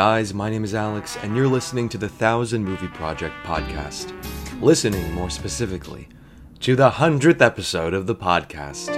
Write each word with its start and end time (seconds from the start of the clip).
Guys, 0.00 0.32
my 0.32 0.48
name 0.48 0.64
is 0.64 0.74
Alex, 0.74 1.18
and 1.20 1.36
you're 1.36 1.46
listening 1.46 1.86
to 1.86 1.98
the 1.98 2.08
Thousand 2.08 2.64
Movie 2.64 2.88
Project 2.88 3.34
podcast. 3.44 4.14
Listening, 4.62 5.12
more 5.12 5.28
specifically, 5.28 6.08
to 6.60 6.74
the 6.74 6.88
hundredth 6.88 7.42
episode 7.42 7.92
of 7.92 8.06
the 8.06 8.14
podcast. 8.14 8.88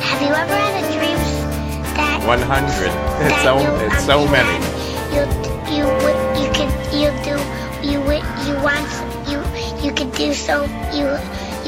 Have 0.00 0.22
you 0.22 0.28
ever 0.28 0.56
had 0.56 0.82
a 0.82 0.86
dream 0.96 1.18
that 1.92 2.24
100. 2.26 2.88
It's 3.26 3.42
so, 3.42 3.58
it's 3.84 4.06
so 4.06 4.26
many. 4.32 4.56
You 5.12 5.22
you 5.76 5.84
would 6.00 6.20
you 6.40 6.48
could 6.56 6.72
you 6.96 7.12
do 7.20 7.36
you 7.86 8.00
would 8.00 8.24
you 8.48 8.56
want 8.64 8.88
you 9.28 9.44
you 9.84 9.92
could 9.92 10.12
do 10.14 10.32
so 10.32 10.64
you 10.96 11.04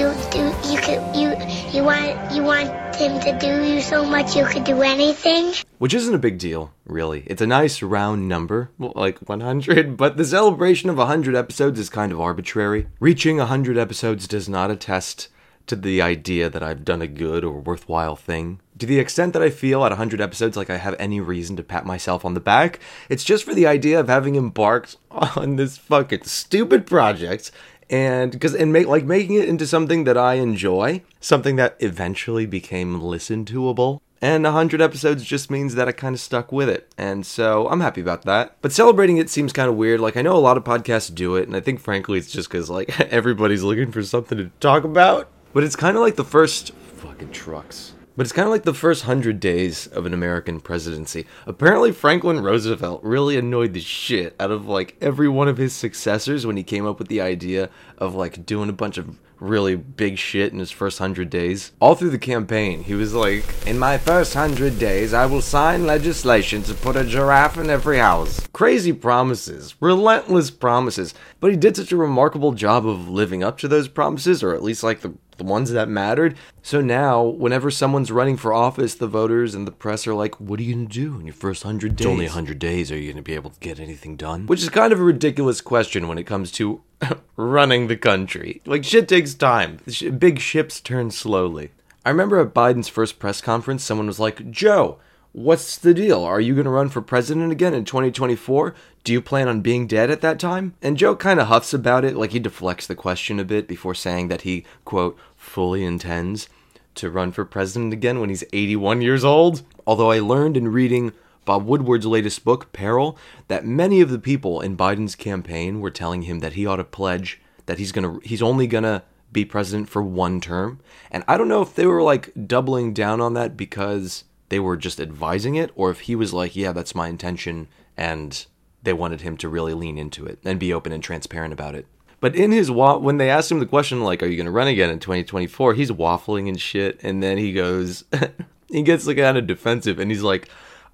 you 0.00 0.14
do 0.32 0.48
you 0.72 0.80
could 0.80 1.02
you 1.14 1.28
you 1.76 1.84
want 1.84 2.32
you 2.32 2.42
want 2.42 2.96
him 2.96 3.20
to 3.20 3.38
do 3.38 3.62
you 3.70 3.82
so 3.82 4.02
much 4.06 4.34
you 4.34 4.46
could 4.46 4.64
do 4.64 4.80
anything. 4.80 5.52
Which 5.78 5.94
isn't 5.94 6.14
a 6.14 6.18
big 6.18 6.38
deal, 6.38 6.72
really. 6.86 7.22
It's 7.26 7.40
a 7.40 7.46
nice 7.46 7.82
round 7.82 8.28
number, 8.28 8.70
like 8.78 9.18
100, 9.18 9.96
but 9.96 10.16
the 10.16 10.24
celebration 10.24 10.90
of 10.90 10.96
100 10.96 11.36
episodes 11.36 11.78
is 11.78 11.88
kind 11.88 12.10
of 12.10 12.20
arbitrary. 12.20 12.88
Reaching 12.98 13.38
100 13.38 13.78
episodes 13.78 14.26
does 14.26 14.48
not 14.48 14.72
attest 14.72 15.28
to 15.68 15.76
the 15.76 16.02
idea 16.02 16.50
that 16.50 16.62
I've 16.62 16.84
done 16.84 17.00
a 17.00 17.06
good 17.06 17.44
or 17.44 17.60
worthwhile 17.60 18.16
thing. 18.16 18.60
To 18.78 18.86
the 18.86 18.98
extent 18.98 19.34
that 19.34 19.42
I 19.42 19.50
feel 19.50 19.84
at 19.84 19.92
100 19.92 20.20
episodes 20.20 20.56
like 20.56 20.70
I 20.70 20.78
have 20.78 20.96
any 20.98 21.20
reason 21.20 21.56
to 21.56 21.62
pat 21.62 21.86
myself 21.86 22.24
on 22.24 22.34
the 22.34 22.40
back, 22.40 22.80
it's 23.08 23.24
just 23.24 23.44
for 23.44 23.54
the 23.54 23.66
idea 23.66 24.00
of 24.00 24.08
having 24.08 24.34
embarked 24.34 24.96
on 25.10 25.56
this 25.56 25.78
fucking 25.78 26.24
stupid 26.24 26.86
project 26.86 27.52
and 27.90 28.32
because 28.32 28.54
and 28.54 28.72
make 28.72 28.86
like 28.86 29.04
making 29.04 29.36
it 29.36 29.48
into 29.48 29.66
something 29.66 30.04
that 30.04 30.18
I 30.18 30.34
enjoy, 30.34 31.02
something 31.20 31.56
that 31.56 31.76
eventually 31.80 32.46
became 32.46 33.00
listen 33.00 33.44
toable. 33.44 34.02
And 34.20 34.44
100 34.44 34.80
episodes 34.80 35.24
just 35.24 35.50
means 35.50 35.74
that 35.76 35.88
I 35.88 35.92
kind 35.92 36.14
of 36.14 36.20
stuck 36.20 36.50
with 36.50 36.68
it. 36.68 36.92
And 36.98 37.24
so 37.24 37.68
I'm 37.68 37.80
happy 37.80 38.00
about 38.00 38.22
that. 38.22 38.56
But 38.60 38.72
celebrating 38.72 39.18
it 39.18 39.30
seems 39.30 39.52
kind 39.52 39.68
of 39.68 39.76
weird. 39.76 40.00
Like, 40.00 40.16
I 40.16 40.22
know 40.22 40.36
a 40.36 40.38
lot 40.38 40.56
of 40.56 40.64
podcasts 40.64 41.14
do 41.14 41.36
it, 41.36 41.46
and 41.46 41.56
I 41.56 41.60
think, 41.60 41.80
frankly, 41.80 42.18
it's 42.18 42.32
just 42.32 42.48
because, 42.48 42.68
like, 42.68 42.98
everybody's 43.12 43.62
looking 43.62 43.92
for 43.92 44.02
something 44.02 44.38
to 44.38 44.50
talk 44.60 44.84
about. 44.84 45.28
But 45.52 45.64
it's 45.64 45.76
kind 45.76 45.96
of 45.96 46.02
like 46.02 46.16
the 46.16 46.24
first. 46.24 46.72
Fucking 46.96 47.30
trucks. 47.30 47.94
But 48.18 48.26
it's 48.26 48.32
kind 48.32 48.48
of 48.48 48.50
like 48.50 48.64
the 48.64 48.74
first 48.74 49.04
hundred 49.04 49.38
days 49.38 49.86
of 49.86 50.04
an 50.04 50.12
American 50.12 50.58
presidency. 50.58 51.24
Apparently, 51.46 51.92
Franklin 51.92 52.40
Roosevelt 52.40 53.00
really 53.04 53.36
annoyed 53.36 53.74
the 53.74 53.80
shit 53.80 54.34
out 54.40 54.50
of 54.50 54.66
like 54.66 54.96
every 55.00 55.28
one 55.28 55.46
of 55.46 55.56
his 55.56 55.72
successors 55.72 56.44
when 56.44 56.56
he 56.56 56.64
came 56.64 56.84
up 56.84 56.98
with 56.98 57.06
the 57.06 57.20
idea 57.20 57.70
of 57.96 58.16
like 58.16 58.44
doing 58.44 58.68
a 58.68 58.72
bunch 58.72 58.98
of 58.98 59.20
really 59.38 59.76
big 59.76 60.18
shit 60.18 60.52
in 60.52 60.58
his 60.58 60.72
first 60.72 60.98
hundred 60.98 61.30
days. 61.30 61.70
All 61.80 61.94
through 61.94 62.10
the 62.10 62.18
campaign, 62.18 62.82
he 62.82 62.94
was 62.94 63.14
like, 63.14 63.44
In 63.68 63.78
my 63.78 63.98
first 63.98 64.34
hundred 64.34 64.80
days, 64.80 65.14
I 65.14 65.26
will 65.26 65.40
sign 65.40 65.86
legislation 65.86 66.64
to 66.64 66.74
put 66.74 66.96
a 66.96 67.04
giraffe 67.04 67.56
in 67.56 67.70
every 67.70 67.98
house. 67.98 68.48
Crazy 68.52 68.92
promises, 68.92 69.76
relentless 69.78 70.50
promises. 70.50 71.14
But 71.38 71.52
he 71.52 71.56
did 71.56 71.76
such 71.76 71.92
a 71.92 71.96
remarkable 71.96 72.50
job 72.50 72.84
of 72.84 73.08
living 73.08 73.44
up 73.44 73.58
to 73.58 73.68
those 73.68 73.86
promises, 73.86 74.42
or 74.42 74.56
at 74.56 74.62
least 74.64 74.82
like 74.82 75.02
the 75.02 75.14
the 75.38 75.44
ones 75.44 75.70
that 75.70 75.88
mattered. 75.88 76.36
So 76.62 76.80
now, 76.80 77.22
whenever 77.22 77.70
someone's 77.70 78.12
running 78.12 78.36
for 78.36 78.52
office, 78.52 78.94
the 78.94 79.06
voters 79.06 79.54
and 79.54 79.66
the 79.66 79.72
press 79.72 80.06
are 80.06 80.14
like, 80.14 80.38
What 80.38 80.60
are 80.60 80.62
you 80.62 80.74
going 80.74 80.88
to 80.88 80.92
do 80.92 81.18
in 81.18 81.26
your 81.26 81.34
first 81.34 81.64
100 81.64 81.96
days? 81.96 82.04
It's 82.04 82.10
only 82.10 82.26
100 82.26 82.58
days. 82.58 82.92
Are 82.92 82.98
you 82.98 83.06
going 83.06 83.16
to 83.16 83.22
be 83.22 83.34
able 83.34 83.50
to 83.50 83.60
get 83.60 83.80
anything 83.80 84.16
done? 84.16 84.46
Which 84.46 84.62
is 84.62 84.68
kind 84.68 84.92
of 84.92 85.00
a 85.00 85.04
ridiculous 85.04 85.60
question 85.60 86.08
when 86.08 86.18
it 86.18 86.24
comes 86.24 86.52
to 86.52 86.82
running 87.36 87.86
the 87.86 87.96
country. 87.96 88.60
Like, 88.66 88.84
shit 88.84 89.08
takes 89.08 89.34
time. 89.34 89.78
Big 90.18 90.40
ships 90.40 90.80
turn 90.80 91.10
slowly. 91.10 91.70
I 92.04 92.10
remember 92.10 92.40
at 92.40 92.54
Biden's 92.54 92.88
first 92.88 93.18
press 93.18 93.40
conference, 93.40 93.84
someone 93.84 94.06
was 94.06 94.20
like, 94.20 94.50
Joe, 94.50 94.98
what's 95.32 95.76
the 95.76 95.94
deal? 95.94 96.22
Are 96.24 96.40
you 96.40 96.54
going 96.54 96.64
to 96.64 96.70
run 96.70 96.88
for 96.88 97.00
president 97.00 97.52
again 97.52 97.74
in 97.74 97.84
2024? 97.84 98.74
Do 99.04 99.12
you 99.12 99.20
plan 99.20 99.48
on 99.48 99.60
being 99.60 99.86
dead 99.86 100.10
at 100.10 100.20
that 100.20 100.38
time? 100.38 100.74
And 100.82 100.96
Joe 100.96 101.16
kind 101.16 101.40
of 101.40 101.48
huffs 101.48 101.72
about 101.72 102.04
it, 102.04 102.16
like 102.16 102.32
he 102.32 102.38
deflects 102.38 102.86
the 102.86 102.94
question 102.94 103.38
a 103.38 103.44
bit 103.44 103.68
before 103.68 103.94
saying 103.94 104.28
that 104.28 104.42
he, 104.42 104.64
quote, 104.84 105.18
fully 105.48 105.84
intends 105.84 106.48
to 106.96 107.10
run 107.10 107.32
for 107.32 107.44
president 107.44 107.92
again 107.92 108.20
when 108.20 108.28
he's 108.28 108.44
81 108.52 109.02
years 109.02 109.24
old. 109.24 109.62
Although 109.86 110.10
I 110.10 110.18
learned 110.18 110.56
in 110.56 110.68
reading 110.68 111.12
Bob 111.44 111.64
Woodward's 111.64 112.06
latest 112.06 112.44
book, 112.44 112.72
Peril, 112.72 113.16
that 113.46 113.64
many 113.64 114.00
of 114.00 114.10
the 114.10 114.18
people 114.18 114.60
in 114.60 114.76
Biden's 114.76 115.14
campaign 115.14 115.80
were 115.80 115.90
telling 115.90 116.22
him 116.22 116.40
that 116.40 116.52
he 116.54 116.66
ought 116.66 116.76
to 116.76 116.84
pledge 116.84 117.40
that 117.66 117.78
he's 117.78 117.92
to 117.92 118.20
he's 118.24 118.42
only 118.42 118.66
to 118.66 119.02
be 119.30 119.44
president 119.44 119.88
for 119.88 120.02
one 120.02 120.40
term. 120.40 120.80
And 121.10 121.22
I 121.28 121.36
don't 121.36 121.48
know 121.48 121.62
if 121.62 121.74
they 121.74 121.86
were 121.86 122.02
like 122.02 122.32
doubling 122.46 122.94
down 122.94 123.20
on 123.20 123.34
that 123.34 123.56
because 123.56 124.24
they 124.48 124.58
were 124.58 124.76
just 124.76 124.98
advising 124.98 125.54
it 125.54 125.70
or 125.74 125.90
if 125.90 126.00
he 126.00 126.16
was 126.16 126.32
like, 126.32 126.56
yeah, 126.56 126.72
that's 126.72 126.94
my 126.94 127.08
intention 127.08 127.68
and 127.96 128.46
they 128.82 128.92
wanted 128.92 129.20
him 129.20 129.36
to 129.36 129.48
really 129.48 129.74
lean 129.74 129.98
into 129.98 130.24
it 130.24 130.38
and 130.44 130.58
be 130.58 130.72
open 130.72 130.92
and 130.92 131.02
transparent 131.02 131.52
about 131.52 131.74
it. 131.74 131.86
But 132.20 132.34
in 132.34 132.50
his 132.50 132.70
wa- 132.70 132.98
when 132.98 133.18
they 133.18 133.30
asked 133.30 133.50
him 133.50 133.60
the 133.60 133.66
question 133.66 134.02
like, 134.02 134.22
"Are 134.22 134.26
you 134.26 134.36
going 134.36 134.46
to 134.46 134.52
run 134.52 134.68
again 134.68 134.90
in 134.90 134.98
2024?" 134.98 135.74
He's 135.74 135.90
waffling 135.90 136.48
and 136.48 136.60
shit, 136.60 136.98
and 137.02 137.22
then 137.22 137.38
he 137.38 137.52
goes, 137.52 138.04
he 138.68 138.82
gets 138.82 139.06
like 139.06 139.16
kind 139.18 139.38
of 139.38 139.46
defensive, 139.46 139.98
and 139.98 140.10
he's 140.10 140.22
like, 140.22 140.48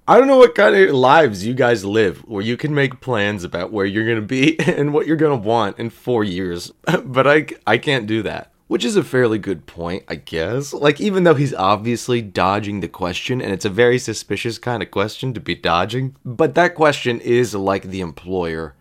"I 0.07 0.17
don't 0.17 0.27
know 0.27 0.37
what 0.37 0.55
kind 0.55 0.75
of 0.75 0.93
lives 0.93 1.45
you 1.45 1.53
guys 1.53 1.83
live 1.83 2.19
where 2.19 2.43
you 2.43 2.57
can 2.57 2.73
make 2.75 3.01
plans 3.01 3.43
about 3.43 3.71
where 3.71 3.85
you're 3.85 4.05
going 4.05 4.21
to 4.21 4.21
be 4.21 4.59
and 4.67 4.93
what 4.93 5.07
you're 5.07 5.17
going 5.17 5.39
to 5.39 5.47
want 5.47 5.79
in 5.79 5.89
four 5.89 6.23
years, 6.23 6.71
but 7.03 7.27
I 7.27 7.47
I 7.65 7.77
can't 7.77 8.07
do 8.07 8.21
that." 8.23 8.51
Which 8.67 8.83
is 8.83 8.95
a 8.95 9.03
fairly 9.03 9.37
good 9.37 9.67
point, 9.67 10.05
I 10.07 10.15
guess. 10.15 10.73
Like, 10.73 10.99
even 10.99 11.23
though 11.23 11.35
he's 11.35 11.53
obviously 11.53 12.23
dodging 12.23 12.79
the 12.79 12.87
question, 12.87 13.39
and 13.39 13.53
it's 13.53 13.63
a 13.63 13.69
very 13.69 13.99
suspicious 13.99 14.57
kind 14.57 14.81
of 14.81 14.89
question 14.89 15.35
to 15.35 15.39
be 15.39 15.53
dodging, 15.53 16.15
but 16.25 16.55
that 16.55 16.73
question 16.73 17.19
is 17.19 17.53
like 17.53 17.83
the 17.83 18.01
employer 18.01 18.73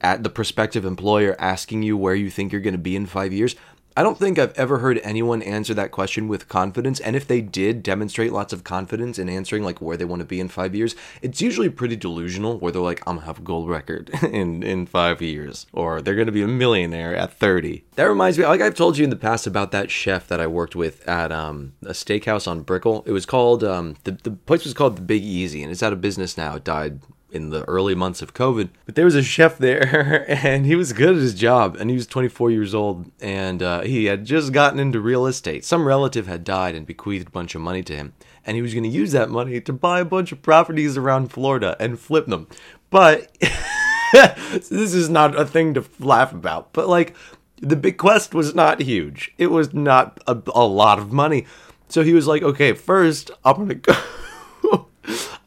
at 0.00 0.22
the 0.22 0.30
prospective 0.30 0.84
employer 0.84 1.36
asking 1.38 1.82
you 1.82 1.96
where 1.96 2.14
you 2.14 2.30
think 2.30 2.52
you're 2.52 2.60
going 2.60 2.72
to 2.72 2.78
be 2.78 2.96
in 2.96 3.06
five 3.06 3.32
years. 3.32 3.56
I 3.98 4.02
don't 4.02 4.18
think 4.18 4.38
I've 4.38 4.52
ever 4.58 4.78
heard 4.78 5.00
anyone 5.02 5.40
answer 5.40 5.72
that 5.72 5.90
question 5.90 6.28
with 6.28 6.50
confidence. 6.50 7.00
And 7.00 7.16
if 7.16 7.26
they 7.26 7.40
did 7.40 7.82
demonstrate 7.82 8.30
lots 8.30 8.52
of 8.52 8.62
confidence 8.62 9.18
in 9.18 9.30
answering 9.30 9.62
like 9.62 9.80
where 9.80 9.96
they 9.96 10.04
want 10.04 10.20
to 10.20 10.26
be 10.26 10.38
in 10.38 10.48
five 10.48 10.74
years, 10.74 10.94
it's 11.22 11.40
usually 11.40 11.70
pretty 11.70 11.96
delusional 11.96 12.58
where 12.58 12.70
they're 12.70 12.82
like, 12.82 13.02
I'm 13.06 13.16
gonna 13.16 13.26
have 13.26 13.38
a 13.38 13.42
gold 13.42 13.70
record 13.70 14.10
in, 14.22 14.62
in 14.62 14.84
five 14.84 15.22
years. 15.22 15.66
Or 15.72 16.02
they're 16.02 16.14
gonna 16.14 16.30
be 16.30 16.42
a 16.42 16.48
millionaire 16.48 17.16
at 17.16 17.32
30. 17.32 17.84
That 17.94 18.04
reminds 18.04 18.38
me, 18.38 18.44
like 18.44 18.60
I've 18.60 18.74
told 18.74 18.98
you 18.98 19.04
in 19.04 19.08
the 19.08 19.16
past 19.16 19.46
about 19.46 19.70
that 19.70 19.90
chef 19.90 20.28
that 20.28 20.42
I 20.42 20.46
worked 20.46 20.76
with 20.76 21.08
at 21.08 21.32
um, 21.32 21.72
a 21.82 21.92
steakhouse 21.92 22.46
on 22.46 22.64
Brickell. 22.64 23.02
It 23.06 23.12
was 23.12 23.24
called 23.24 23.64
um, 23.64 23.96
the, 24.04 24.10
the 24.10 24.32
place 24.32 24.64
was 24.64 24.74
called 24.74 24.96
the 24.96 25.02
Big 25.02 25.22
Easy 25.22 25.62
and 25.62 25.72
it's 25.72 25.82
out 25.82 25.94
of 25.94 26.02
business 26.02 26.36
now. 26.36 26.56
It 26.56 26.64
died 26.64 27.00
in 27.36 27.50
the 27.50 27.62
early 27.68 27.94
months 27.94 28.22
of 28.22 28.34
COVID. 28.34 28.70
But 28.84 28.96
there 28.96 29.04
was 29.04 29.14
a 29.14 29.22
chef 29.22 29.58
there, 29.58 30.24
and 30.44 30.66
he 30.66 30.74
was 30.74 30.92
good 30.92 31.10
at 31.10 31.22
his 31.22 31.34
job, 31.34 31.76
and 31.76 31.88
he 31.90 31.94
was 31.94 32.06
24 32.06 32.50
years 32.50 32.74
old, 32.74 33.10
and 33.20 33.62
uh, 33.62 33.82
he 33.82 34.06
had 34.06 34.24
just 34.24 34.52
gotten 34.52 34.80
into 34.80 34.98
real 35.00 35.26
estate. 35.26 35.64
Some 35.64 35.86
relative 35.86 36.26
had 36.26 36.42
died 36.42 36.74
and 36.74 36.86
bequeathed 36.86 37.28
a 37.28 37.30
bunch 37.30 37.54
of 37.54 37.60
money 37.60 37.82
to 37.84 37.94
him, 37.94 38.14
and 38.44 38.56
he 38.56 38.62
was 38.62 38.74
going 38.74 38.84
to 38.84 38.88
use 38.88 39.12
that 39.12 39.30
money 39.30 39.60
to 39.60 39.72
buy 39.72 40.00
a 40.00 40.04
bunch 40.04 40.32
of 40.32 40.42
properties 40.42 40.96
around 40.96 41.30
Florida 41.32 41.76
and 41.78 42.00
flip 42.00 42.26
them. 42.26 42.48
But 42.90 43.36
this 44.12 44.72
is 44.72 45.08
not 45.08 45.38
a 45.38 45.44
thing 45.44 45.74
to 45.74 45.84
laugh 46.00 46.32
about. 46.32 46.72
But 46.72 46.88
like, 46.88 47.14
the 47.60 47.76
bequest 47.76 48.34
was 48.34 48.54
not 48.54 48.80
huge. 48.80 49.32
It 49.38 49.48
was 49.48 49.72
not 49.72 50.20
a, 50.26 50.40
a 50.54 50.66
lot 50.66 50.98
of 50.98 51.12
money. 51.12 51.46
So 51.88 52.02
he 52.02 52.12
was 52.12 52.26
like, 52.26 52.42
okay, 52.42 52.72
first 52.72 53.30
I'm 53.44 53.56
gonna 53.56 53.74
go. 53.74 53.94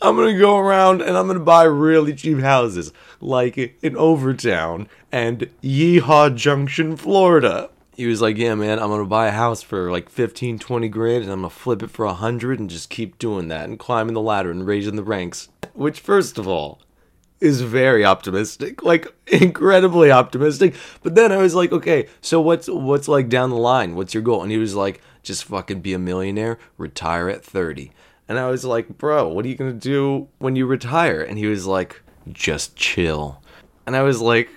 I'm 0.02 0.16
gonna 0.16 0.38
go 0.38 0.58
around 0.58 1.02
and 1.02 1.18
I'm 1.18 1.28
gonna 1.28 1.42
buy 1.42 1.64
really 1.64 2.14
cheap 2.14 2.40
houses, 2.40 2.94
like 3.20 3.58
in 3.58 3.98
Overtown 3.98 4.88
and 5.12 5.50
Yeehaw 5.62 6.36
Junction, 6.36 6.96
Florida. 6.96 7.70
He 7.98 8.08
was 8.08 8.22
like, 8.22 8.38
yeah, 8.38 8.56
man, 8.56 8.80
I'm 8.80 8.90
gonna 8.90 9.04
buy 9.04 9.28
a 9.28 9.32
house 9.32 9.62
for 9.62 9.92
like 9.92 10.10
15, 10.10 10.58
20 10.58 10.88
grand 10.88 11.24
and 11.24 11.32
I'm 11.34 11.40
gonna 11.40 11.50
flip 11.50 11.84
it 11.84 11.92
for 11.92 12.06
a 12.06 12.14
hundred 12.14 12.62
and 12.62 12.70
just 12.70 12.90
keep 12.90 13.20
doing 13.20 13.50
that 13.50 13.68
and 13.68 13.78
climbing 13.78 14.14
the 14.14 14.22
ladder 14.22 14.52
and 14.52 14.66
raising 14.66 14.96
the 14.96 15.04
ranks. 15.04 15.50
Which, 15.74 16.00
first 16.00 16.38
of 16.38 16.48
all, 16.48 16.80
is 17.42 17.60
very 17.60 18.06
optimistic, 18.06 18.82
like 18.82 19.14
incredibly 19.28 20.12
optimistic. 20.12 20.76
But 21.04 21.16
then 21.16 21.34
I 21.34 21.38
was 21.38 21.56
like, 21.56 21.74
okay, 21.74 22.08
so 22.22 22.40
what's 22.40 22.70
what's 22.70 23.10
like 23.10 23.28
down 23.28 23.50
the 23.50 23.58
line? 23.58 23.96
What's 23.96 24.14
your 24.14 24.24
goal? 24.24 24.44
And 24.44 24.52
he 24.52 24.58
was 24.58 24.76
like, 24.76 25.02
just 25.24 25.44
fucking 25.44 25.82
be 25.82 25.94
a 25.94 26.00
millionaire, 26.00 26.58
retire 26.78 27.28
at 27.28 27.44
30. 27.44 27.92
And 28.30 28.38
I 28.40 28.48
was 28.50 28.64
like, 28.64 28.88
bro, 29.00 29.28
what 29.28 29.44
are 29.44 29.48
you 29.48 29.56
gonna 29.56 29.74
do 29.74 30.28
when 30.38 30.56
you 30.56 30.68
retire? 30.68 31.22
And 31.22 31.38
he 31.38 31.48
was 31.48 31.66
like, 31.66 32.02
just 32.32 32.76
chill. 32.76 33.42
And 33.88 33.96
I 33.96 34.04
was 34.04 34.22
like, 34.22 34.50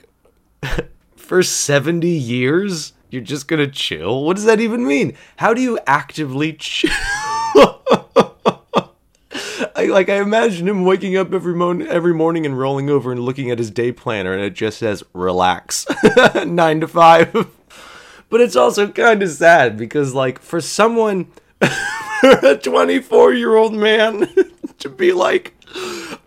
For 1.17 1.43
70 1.43 2.07
years? 2.07 2.93
You're 3.11 3.23
just 3.23 3.49
gonna 3.49 3.67
chill? 3.67 4.25
What 4.25 4.37
does 4.37 4.45
that 4.45 4.61
even 4.61 4.87
mean? 4.87 5.17
How 5.37 5.55
do 5.55 5.63
you 5.63 5.79
actively 5.87 6.53
chill? 6.53 6.91
I, 9.75 9.87
like 9.87 10.11
I 10.11 10.17
imagine 10.21 10.69
him 10.69 10.85
waking 10.85 11.17
up 11.17 11.33
every 11.33 11.55
mo- 11.55 11.81
every 11.87 12.13
morning 12.13 12.45
and 12.45 12.59
rolling 12.59 12.91
over 12.91 13.11
and 13.11 13.21
looking 13.21 13.51
at 13.51 13.59
his 13.59 13.71
day 13.71 13.91
planner 13.91 14.35
and 14.35 14.43
it 14.43 14.53
just 14.53 14.79
says 14.79 15.03
relax 15.15 15.87
9 16.47 16.81
to 16.81 16.87
5. 16.89 17.33
but 18.29 18.41
it's 18.43 18.55
also 18.55 18.89
kind 18.89 19.23
of 19.23 19.31
sad 19.31 19.79
because 19.79 20.13
like 20.15 20.39
for 20.41 20.61
someone 20.61 21.27
a 22.43 22.57
24 22.57 23.35
year 23.35 23.57
old 23.57 23.75
man 23.75 24.29
to 24.79 24.89
be 24.89 25.13
like 25.13 25.55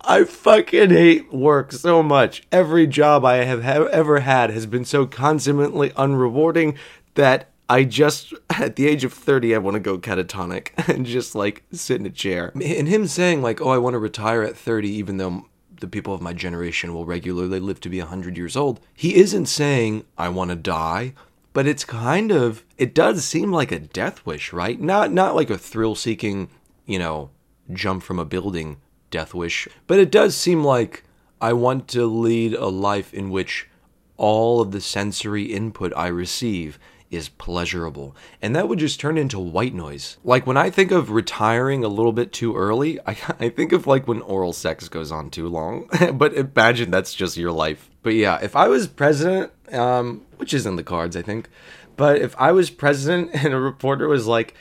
I 0.02 0.24
fucking 0.24 0.90
hate 0.90 1.34
work 1.34 1.72
so 1.72 2.02
much. 2.04 2.44
Every 2.52 2.88
job 2.88 3.26
I 3.26 3.38
have 3.38 3.64
ha- 3.64 3.86
ever 3.92 4.20
had 4.20 4.50
has 4.52 4.66
been 4.66 4.86
so 4.86 5.06
consummately 5.06 5.92
unrewarding 5.92 6.78
that 7.16 7.50
I 7.70 7.84
just, 7.84 8.34
at 8.50 8.76
the 8.76 8.88
age 8.88 9.04
of 9.04 9.14
30, 9.14 9.56
I 9.56 9.58
want 9.60 9.76
to 9.76 9.80
go 9.80 9.98
catatonic 9.98 10.70
and 10.94 11.06
just 11.06 11.36
like 11.36 11.64
sit 11.72 12.00
in 12.00 12.06
a 12.06 12.12
chair. 12.12 12.52
And 12.54 12.88
him 12.88 13.08
saying, 13.08 13.42
like, 13.42 13.62
oh, 13.62 13.70
I 13.70 13.78
want 13.78 13.94
to 13.94 14.00
retire 14.00 14.44
at 14.44 14.58
30, 14.58 14.90
even 14.90 15.18
though 15.18 15.46
the 15.80 15.88
people 15.88 16.14
of 16.14 16.22
my 16.22 16.34
generation 16.34 16.94
will 16.94 17.06
regularly 17.06 17.60
live 17.60 17.80
to 17.82 17.90
be 17.90 18.00
100 18.00 18.38
years 18.38 18.56
old, 18.56 18.80
he 18.94 19.16
isn't 19.16 19.48
saying, 19.48 20.06
I 20.18 20.30
want 20.30 20.50
to 20.50 20.56
die. 20.56 21.14
But 21.56 21.68
it's 21.68 21.86
kind 21.86 22.34
of, 22.34 22.66
it 22.78 22.94
does 22.94 23.24
seem 23.24 23.50
like 23.50 23.72
a 23.72 23.80
death 23.80 24.26
wish, 24.26 24.52
right? 24.52 24.78
Not, 24.78 25.14
not 25.14 25.36
like 25.36 25.50
a 25.50 25.58
thrill 25.58 25.96
seeking, 25.96 26.50
you 26.86 27.00
know, 27.00 27.30
jump 27.72 28.04
from 28.04 28.20
a 28.20 28.26
building 28.26 28.82
death 29.10 29.34
wish. 29.34 29.66
But 29.88 29.98
it 29.98 30.12
does 30.12 30.36
seem 30.36 30.66
like 30.66 31.06
I 31.40 31.54
want 31.54 31.88
to 31.88 32.08
lead 32.08 32.56
a 32.56 32.68
life 32.68 33.14
in 33.14 33.30
which 33.30 33.70
all 34.18 34.60
of 34.60 34.74
the 34.74 34.82
sensory 34.82 35.44
input 35.44 35.94
I 35.96 36.08
receive 36.08 36.78
is 37.12 37.30
pleasurable. 37.30 38.16
And 38.42 38.56
that 38.56 38.68
would 38.68 38.80
just 38.80 39.00
turn 39.00 39.18
into 39.18 39.40
white 39.40 39.74
noise. 39.74 40.18
Like 40.24 40.46
when 40.46 40.58
I 40.58 40.70
think 40.70 40.92
of 40.92 41.10
retiring 41.10 41.84
a 41.84 41.88
little 41.88 42.12
bit 42.12 42.32
too 42.32 42.56
early, 42.56 43.00
I, 43.08 43.18
I 43.40 43.50
think 43.50 43.72
of 43.72 43.88
like 43.88 44.08
when 44.08 44.22
oral 44.22 44.54
sex 44.54 44.90
goes 44.90 45.12
on 45.12 45.30
too 45.30 45.48
long. 45.48 45.90
but 46.14 46.34
imagine 46.34 46.92
that's 46.92 47.14
just 47.14 47.38
your 47.38 47.52
life. 47.52 47.90
But 48.04 48.14
yeah, 48.14 48.40
if 48.42 48.56
I 48.56 48.68
was 48.68 48.88
president, 48.88 49.52
um, 49.72 50.26
which 50.38 50.54
is 50.54 50.66
in 50.66 50.76
the 50.76 50.84
cards, 50.84 51.16
I 51.16 51.22
think, 51.22 51.50
but 51.98 52.22
if 52.22 52.36
I 52.38 52.52
was 52.52 52.70
president 52.70 53.32
and 53.44 53.54
a 53.54 53.60
reporter 53.60 54.08
was 54.08 54.28
like, 54.28 54.54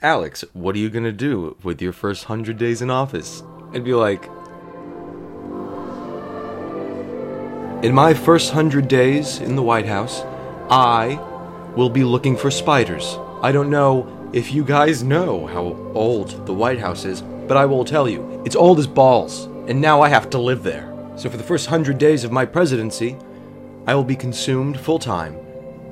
Alex, 0.00 0.44
what 0.52 0.76
are 0.76 0.78
you 0.78 0.90
gonna 0.90 1.12
do 1.12 1.56
with 1.62 1.82
your 1.82 1.92
first 1.92 2.24
hundred 2.24 2.56
days 2.56 2.80
in 2.80 2.90
office? 2.90 3.42
I'd 3.72 3.84
be 3.84 3.94
like, 3.94 4.28
In 7.80 7.94
my 7.94 8.12
first 8.12 8.50
hundred 8.50 8.88
days 8.88 9.38
in 9.38 9.54
the 9.54 9.62
White 9.62 9.86
House, 9.86 10.22
I 10.68 11.14
will 11.78 11.88
be 11.88 12.02
looking 12.02 12.36
for 12.36 12.50
spiders. 12.50 13.16
I 13.40 13.52
don't 13.52 13.70
know 13.70 14.30
if 14.32 14.52
you 14.52 14.64
guys 14.64 15.04
know 15.04 15.46
how 15.46 15.62
old 15.94 16.44
the 16.44 16.52
White 16.52 16.80
House 16.80 17.04
is, 17.04 17.22
but 17.22 17.56
I 17.56 17.66
will 17.66 17.84
tell 17.84 18.08
you, 18.08 18.42
it's 18.44 18.56
old 18.56 18.80
as 18.80 18.88
balls, 18.88 19.44
and 19.68 19.80
now 19.80 20.00
I 20.00 20.08
have 20.08 20.28
to 20.30 20.40
live 20.40 20.64
there. 20.64 20.92
So 21.14 21.30
for 21.30 21.36
the 21.36 21.44
first 21.44 21.68
hundred 21.68 21.98
days 21.98 22.24
of 22.24 22.32
my 22.32 22.44
presidency, 22.44 23.16
I 23.86 23.94
will 23.94 24.02
be 24.02 24.16
consumed 24.16 24.80
full 24.80 24.98
time 24.98 25.36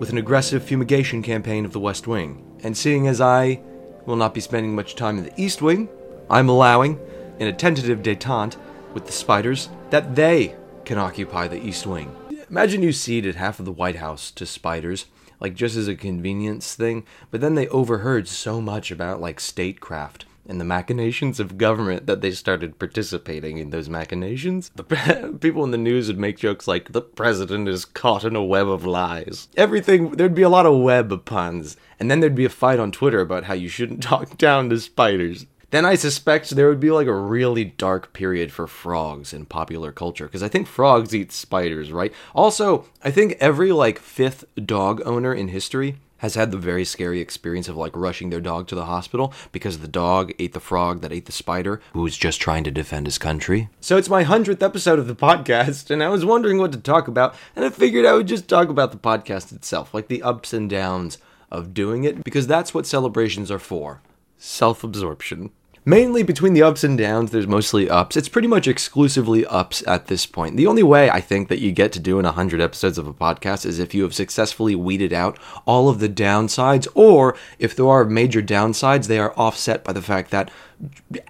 with 0.01 0.11
an 0.11 0.19
aggressive 0.19 0.65
fumigation 0.65 1.23
campaign 1.23 1.65
of 1.65 1.73
the 1.73 1.79
West 1.79 2.09
Wing. 2.09 2.45
And 2.65 2.77
seeing 2.77 3.07
as 3.07 3.21
I 3.21 3.61
will 4.07 4.17
not 4.17 4.35
be 4.35 4.41
spending 4.41 4.75
much 4.75 4.97
time 4.97 5.19
in 5.19 5.25
the 5.25 5.41
East 5.41 5.63
Wing, 5.63 5.89
I'm 6.29 6.49
allowing, 6.49 6.99
in 7.39 7.47
a 7.47 7.53
tentative 7.53 8.01
detente 8.01 8.57
with 8.93 9.07
the 9.07 9.13
spiders, 9.13 9.69
that 9.91 10.17
they 10.17 10.57
can 10.85 10.99
occupy 10.99 11.47
the 11.47 11.65
East 11.65 11.87
Wing. 11.87 12.13
Imagine 12.51 12.83
you 12.83 12.91
ceded 12.91 13.37
half 13.37 13.61
of 13.61 13.67
the 13.67 13.71
White 13.71 13.97
House 13.97 14.33
to 14.33 14.47
spiders, 14.47 15.07
like 15.41 15.55
just 15.55 15.77
as 15.77 15.89
a 15.89 15.95
convenience 15.95 16.75
thing, 16.75 17.05
but 17.31 17.41
then 17.41 17.55
they 17.55 17.69
overheard 17.69 18.29
so 18.29 18.61
much 18.61 18.91
about 18.91 19.21
like 19.21 19.41
statecraft 19.41 20.25
and 20.49 20.61
the 20.61 20.65
machinations 20.65 21.41
of 21.41 21.59
government 21.59 22.07
that 22.07 22.21
they 22.21 22.31
started 22.31 22.79
participating 22.79 23.59
in 23.59 23.71
those 23.71 23.89
machinations. 23.89 24.71
The 24.77 25.37
people 25.41 25.65
in 25.65 25.71
the 25.71 25.79
news 25.79 26.09
would 26.09 26.19
make 26.19 26.39
jokes 26.39 26.69
like 26.69 26.93
the 26.93 27.03
president 27.03 27.69
is 27.69 27.85
caught 27.85 28.25
in 28.25 28.37
a 28.37 28.45
web 28.45 28.69
of 28.69 28.85
lies. 28.85 29.49
Everything 29.57 30.13
there'd 30.13 30.35
be 30.35 30.43
a 30.43 30.49
lot 30.49 30.67
of 30.67 30.81
web 30.81 31.25
puns, 31.25 31.77
and 31.99 32.11
then 32.11 32.21
there'd 32.21 32.35
be 32.35 32.45
a 32.45 32.51
fight 32.51 32.79
on 32.79 32.93
Twitter 32.93 33.21
about 33.21 33.45
how 33.45 33.55
you 33.55 33.69
shouldn't 33.69 34.03
talk 34.05 34.39
down 34.39 34.71
to 34.71 34.79
spiders 34.79 35.47
then 35.77 35.85
I 35.85 35.95
suspect 35.95 36.49
there 36.49 36.71
would 36.71 36.81
be 36.81 36.91
like 36.91 37.07
a 37.07 37.13
really 37.13 37.65
dark 37.65 38.15
period 38.15 38.51
for 38.51 38.67
frogs 38.67 39.35
in 39.35 39.45
popular 39.45 39.93
culture 39.93 40.25
because 40.25 40.43
I 40.43 40.49
think 40.49 40.67
frogs 40.67 41.15
eat 41.15 41.33
spiders, 41.33 41.93
right? 41.93 42.15
Also, 42.35 42.87
I 43.05 43.11
think 43.11 43.37
every 43.41 43.73
like 43.73 43.99
fifth 43.99 44.47
dog 44.65 45.03
owner 45.05 45.35
in 45.35 45.49
history 45.49 45.97
has 46.19 46.35
had 46.35 46.51
the 46.51 46.57
very 46.57 46.87
scary 46.87 47.21
experience 47.21 47.69
of 47.69 47.77
like 47.77 47.95
rushing 47.95 48.31
their 48.31 48.41
dog 48.41 48.69
to 48.69 48.75
the 48.75 48.87
hospital 48.87 49.35
because 49.53 49.81
the 49.81 49.87
dog 49.87 50.33
ate 50.39 50.55
the 50.55 50.61
frog 50.61 51.03
that 51.03 51.13
ate 51.13 51.27
the 51.27 51.33
spider 51.33 51.83
who 51.93 52.01
was 52.01 52.17
just 52.17 52.41
trying 52.41 52.65
to 52.65 52.71
defend 52.71 53.07
his 53.07 53.19
country. 53.19 53.69
So 53.79 53.99
it's 53.99 54.09
my 54.09 54.25
100th 54.25 54.63
episode 54.63 54.99
of 54.99 55.07
the 55.07 55.15
podcast 55.27 55.91
and 55.91 56.03
I 56.03 56.09
was 56.09 56.25
wondering 56.25 56.57
what 56.57 56.73
to 56.73 56.79
talk 56.79 57.07
about 57.07 57.35
and 57.55 57.67
I 57.67 57.69
figured 57.69 58.07
I 58.07 58.15
would 58.15 58.29
just 58.29 58.49
talk 58.49 58.71
about 58.71 58.93
the 58.93 58.99
podcast 58.99 59.53
itself, 59.53 59.93
like 59.93 60.09
the 60.09 60.23
ups 60.23 60.55
and 60.55 60.71
downs 60.71 61.19
of 61.51 61.75
doing 61.75 62.05
it 62.05 62.25
because 62.25 62.47
that's 62.47 62.73
what 62.73 62.87
celebrations 62.87 63.51
are 63.51 63.59
for 63.59 64.01
self 64.39 64.83
absorption. 64.83 65.51
Mainly 65.89 66.25
between 66.25 66.53
the 66.55 66.65
ups 66.65 66.83
and 66.83 66.99
downs, 66.99 67.31
there's 67.31 67.47
mostly 67.47 67.89
ups. 67.89 68.17
It's 68.17 68.29
pretty 68.29 68.49
much 68.49 68.67
exclusively 68.67 69.47
ups 69.47 69.85
at 69.87 70.09
this 70.09 70.27
point. 70.27 70.57
The 70.57 70.67
only 70.67 70.83
way 70.83 71.09
I 71.09 71.21
think 71.21 71.49
that 71.49 71.61
you 71.61 71.71
get 71.71 71.93
to 71.93 72.01
doing 72.01 72.25
100 72.25 72.61
episodes 72.61 72.99
of 72.99 73.07
a 73.07 73.15
podcast 73.15 73.65
is 73.65 73.79
if 73.79 73.95
you 73.95 74.03
have 74.03 74.13
successfully 74.13 74.75
weeded 74.75 75.13
out 75.13 75.39
all 75.65 75.89
of 75.89 76.01
the 76.01 76.09
downsides, 76.09 76.89
or 76.97 77.37
if 77.61 77.77
there 77.77 77.87
are 77.89 78.05
major 78.05 78.43
downsides, 78.43 79.07
they 79.07 79.21
are 79.21 79.33
offset 79.37 79.85
by 79.85 79.93
the 79.93 80.03
fact 80.03 80.33
that 80.33 80.51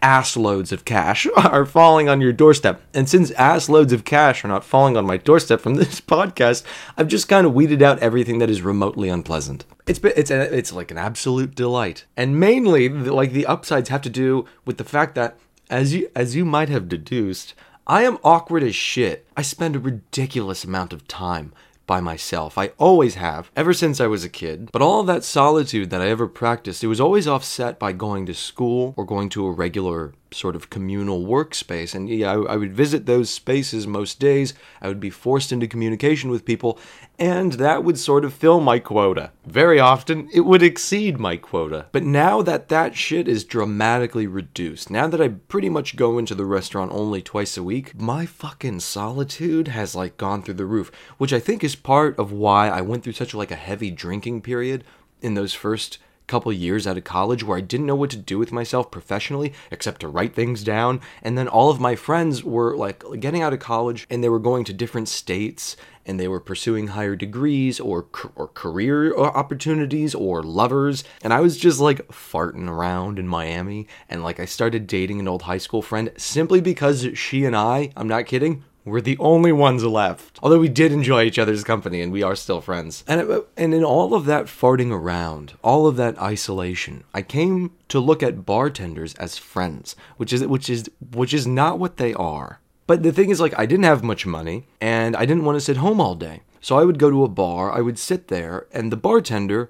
ass 0.02 0.36
loads 0.36 0.72
of 0.72 0.84
cash 0.84 1.26
are 1.36 1.66
falling 1.66 2.08
on 2.08 2.20
your 2.20 2.32
doorstep. 2.32 2.80
And 2.94 3.08
since 3.08 3.30
ass 3.32 3.68
loads 3.68 3.92
of 3.92 4.04
cash 4.04 4.44
are 4.44 4.48
not 4.48 4.64
falling 4.64 4.96
on 4.96 5.06
my 5.06 5.16
doorstep 5.16 5.60
from 5.60 5.74
this 5.76 6.00
podcast, 6.00 6.62
I've 6.96 7.08
just 7.08 7.28
kind 7.28 7.46
of 7.46 7.54
weeded 7.54 7.82
out 7.82 7.98
everything 8.00 8.38
that 8.38 8.50
is 8.50 8.62
remotely 8.62 9.08
unpleasant. 9.08 9.64
It's 9.86 10.00
it's 10.02 10.30
a, 10.30 10.56
it's 10.56 10.72
like 10.72 10.90
an 10.90 10.98
absolute 10.98 11.54
delight. 11.54 12.04
And 12.16 12.40
mainly 12.40 12.88
like 12.88 13.32
the 13.32 13.46
upsides 13.46 13.88
have 13.88 14.02
to 14.02 14.10
do 14.10 14.46
with 14.64 14.78
the 14.78 14.84
fact 14.84 15.14
that 15.14 15.38
as 15.70 15.94
you 15.94 16.10
as 16.14 16.36
you 16.36 16.44
might 16.44 16.68
have 16.68 16.88
deduced, 16.88 17.54
I 17.86 18.02
am 18.02 18.18
awkward 18.24 18.62
as 18.62 18.74
shit. 18.74 19.26
I 19.36 19.42
spend 19.42 19.76
a 19.76 19.80
ridiculous 19.80 20.64
amount 20.64 20.92
of 20.92 21.06
time 21.06 21.52
by 21.86 22.00
myself. 22.00 22.58
I 22.58 22.72
always 22.78 23.14
have, 23.14 23.50
ever 23.56 23.72
since 23.72 24.00
I 24.00 24.06
was 24.06 24.24
a 24.24 24.28
kid. 24.28 24.70
But 24.72 24.82
all 24.82 25.02
that 25.04 25.24
solitude 25.24 25.90
that 25.90 26.00
I 26.00 26.08
ever 26.08 26.26
practiced, 26.26 26.82
it 26.82 26.88
was 26.88 27.00
always 27.00 27.28
offset 27.28 27.78
by 27.78 27.92
going 27.92 28.26
to 28.26 28.34
school 28.34 28.94
or 28.96 29.04
going 29.04 29.28
to 29.30 29.46
a 29.46 29.52
regular 29.52 30.12
sort 30.36 30.54
of 30.54 30.70
communal 30.70 31.24
workspace. 31.24 31.94
And 31.94 32.08
yeah, 32.08 32.32
I, 32.32 32.52
I, 32.52 32.56
would 32.56 32.74
visit 32.74 33.06
those 33.06 33.30
spaces 33.30 33.86
most 33.86 34.20
days. 34.20 34.54
I 34.80 34.88
would 34.88 35.00
be 35.00 35.10
forced 35.10 35.50
into 35.52 35.66
communication 35.66 36.30
with 36.30 36.44
people, 36.44 36.78
and 37.18 37.54
that 37.54 37.82
would 37.82 37.98
sort 37.98 38.24
of 38.24 38.34
fill 38.34 38.60
my 38.60 38.78
quota. 38.78 39.32
Very 39.46 39.80
often, 39.80 40.28
it 40.32 40.40
would 40.40 40.62
exceed 40.62 41.18
my 41.18 41.36
quota. 41.36 41.86
But 41.92 42.02
now 42.02 42.42
that 42.42 42.68
that 42.68 42.94
shit 42.94 43.26
is 43.26 43.44
dramatically 43.44 44.26
reduced, 44.26 44.90
now 44.90 45.06
that 45.08 45.20
I 45.20 45.28
pretty 45.28 45.68
much 45.68 45.96
go 45.96 46.18
into 46.18 46.34
the 46.34 46.44
restaurant 46.44 46.92
only 46.92 47.22
twice 47.22 47.56
a 47.56 47.62
week, 47.62 47.98
my 47.98 48.26
fucking 48.26 48.80
solitude 48.80 49.68
has 49.68 49.94
like 49.94 50.16
gone 50.16 50.42
through 50.42 50.54
the 50.54 50.66
roof, 50.66 50.90
which 51.18 51.32
I 51.32 51.40
think 51.40 51.64
is 51.64 51.74
part 51.74 52.18
of 52.18 52.32
why 52.32 52.68
I 52.68 52.82
went 52.82 53.02
through 53.02 53.14
such 53.14 53.34
like 53.34 53.50
a 53.50 53.56
heavy 53.56 53.90
drinking 53.90 54.42
period 54.42 54.84
in 55.22 55.34
those 55.34 55.54
first 55.54 55.98
couple 56.26 56.52
years 56.52 56.86
out 56.86 56.96
of 56.96 57.04
college 57.04 57.44
where 57.44 57.58
I 57.58 57.60
didn't 57.60 57.86
know 57.86 57.96
what 57.96 58.10
to 58.10 58.16
do 58.16 58.38
with 58.38 58.52
myself 58.52 58.90
professionally 58.90 59.52
except 59.70 60.00
to 60.00 60.08
write 60.08 60.34
things 60.34 60.64
down. 60.64 61.00
And 61.22 61.36
then 61.38 61.48
all 61.48 61.70
of 61.70 61.80
my 61.80 61.96
friends 61.96 62.42
were 62.42 62.76
like 62.76 63.04
getting 63.20 63.42
out 63.42 63.52
of 63.52 63.60
college 63.60 64.06
and 64.10 64.22
they 64.22 64.28
were 64.28 64.38
going 64.38 64.64
to 64.64 64.72
different 64.72 65.08
states 65.08 65.76
and 66.04 66.20
they 66.20 66.28
were 66.28 66.40
pursuing 66.40 66.88
higher 66.88 67.16
degrees 67.16 67.80
or 67.80 68.06
or 68.36 68.48
career 68.48 69.16
uh, 69.16 69.22
opportunities 69.22 70.14
or 70.14 70.42
lovers 70.42 71.04
and 71.22 71.32
I 71.32 71.40
was 71.40 71.56
just 71.56 71.80
like 71.80 72.06
farting 72.08 72.68
around 72.68 73.18
in 73.18 73.26
Miami 73.26 73.88
and 74.08 74.22
like 74.22 74.38
I 74.38 74.44
started 74.44 74.86
dating 74.86 75.20
an 75.20 75.28
old 75.28 75.42
high 75.42 75.58
school 75.58 75.82
friend 75.82 76.12
simply 76.16 76.60
because 76.60 77.08
she 77.14 77.44
and 77.44 77.56
I, 77.56 77.90
I'm 77.96 78.08
not 78.08 78.26
kidding, 78.26 78.64
we're 78.86 79.00
the 79.00 79.18
only 79.18 79.50
ones 79.50 79.84
left. 79.84 80.38
Although 80.42 80.60
we 80.60 80.68
did 80.68 80.92
enjoy 80.92 81.24
each 81.24 81.38
other's 81.38 81.64
company 81.64 82.00
and 82.00 82.12
we 82.12 82.22
are 82.22 82.36
still 82.36 82.60
friends. 82.60 83.02
And, 83.08 83.20
it, 83.20 83.48
and 83.56 83.74
in 83.74 83.84
all 83.84 84.14
of 84.14 84.24
that 84.26 84.46
farting 84.46 84.92
around, 84.92 85.54
all 85.62 85.88
of 85.88 85.96
that 85.96 86.18
isolation, 86.22 87.02
I 87.12 87.22
came 87.22 87.72
to 87.88 87.98
look 87.98 88.22
at 88.22 88.46
bartenders 88.46 89.14
as 89.16 89.36
friends, 89.36 89.96
which 90.16 90.32
is 90.32 90.46
which 90.46 90.70
is 90.70 90.88
which 91.12 91.34
is 91.34 91.46
not 91.46 91.80
what 91.80 91.96
they 91.96 92.14
are. 92.14 92.60
But 92.86 93.02
the 93.02 93.12
thing 93.12 93.30
is 93.30 93.40
like 93.40 93.58
I 93.58 93.66
didn't 93.66 93.84
have 93.84 94.04
much 94.04 94.24
money 94.24 94.68
and 94.80 95.16
I 95.16 95.26
didn't 95.26 95.44
want 95.44 95.56
to 95.56 95.64
sit 95.64 95.78
home 95.78 96.00
all 96.00 96.14
day. 96.14 96.42
So 96.60 96.78
I 96.78 96.84
would 96.84 96.98
go 96.98 97.10
to 97.10 97.24
a 97.24 97.28
bar, 97.28 97.72
I 97.72 97.80
would 97.80 97.98
sit 97.98 98.28
there, 98.28 98.66
and 98.72 98.90
the 98.90 98.96
bartender 98.96 99.68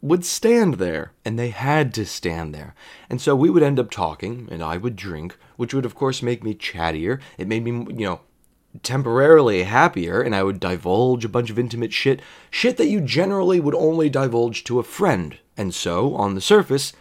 would 0.00 0.24
stand 0.24 0.74
there, 0.74 1.12
and 1.24 1.38
they 1.38 1.48
had 1.48 1.92
to 1.94 2.06
stand 2.06 2.54
there. 2.54 2.74
And 3.10 3.20
so 3.20 3.34
we 3.34 3.50
would 3.50 3.62
end 3.62 3.80
up 3.80 3.90
talking, 3.90 4.46
and 4.50 4.62
I 4.62 4.76
would 4.76 4.94
drink, 4.94 5.36
which 5.56 5.74
would, 5.74 5.84
of 5.84 5.94
course, 5.94 6.22
make 6.22 6.44
me 6.44 6.54
chattier. 6.54 7.18
It 7.38 7.48
made 7.48 7.64
me, 7.64 7.72
you 7.72 8.06
know, 8.06 8.20
temporarily 8.82 9.62
happier 9.64 10.20
and 10.20 10.34
I 10.34 10.42
would 10.42 10.60
divulge 10.60 11.24
a 11.24 11.28
bunch 11.28 11.50
of 11.50 11.58
intimate 11.58 11.92
shit, 11.92 12.20
shit 12.50 12.76
that 12.76 12.88
you 12.88 13.00
generally 13.00 13.60
would 13.60 13.74
only 13.74 14.08
divulge 14.08 14.64
to 14.64 14.78
a 14.78 14.84
friend. 14.84 15.38
And 15.56 15.74
so, 15.74 16.14
on 16.14 16.34
the 16.34 16.40
surface, 16.40 16.92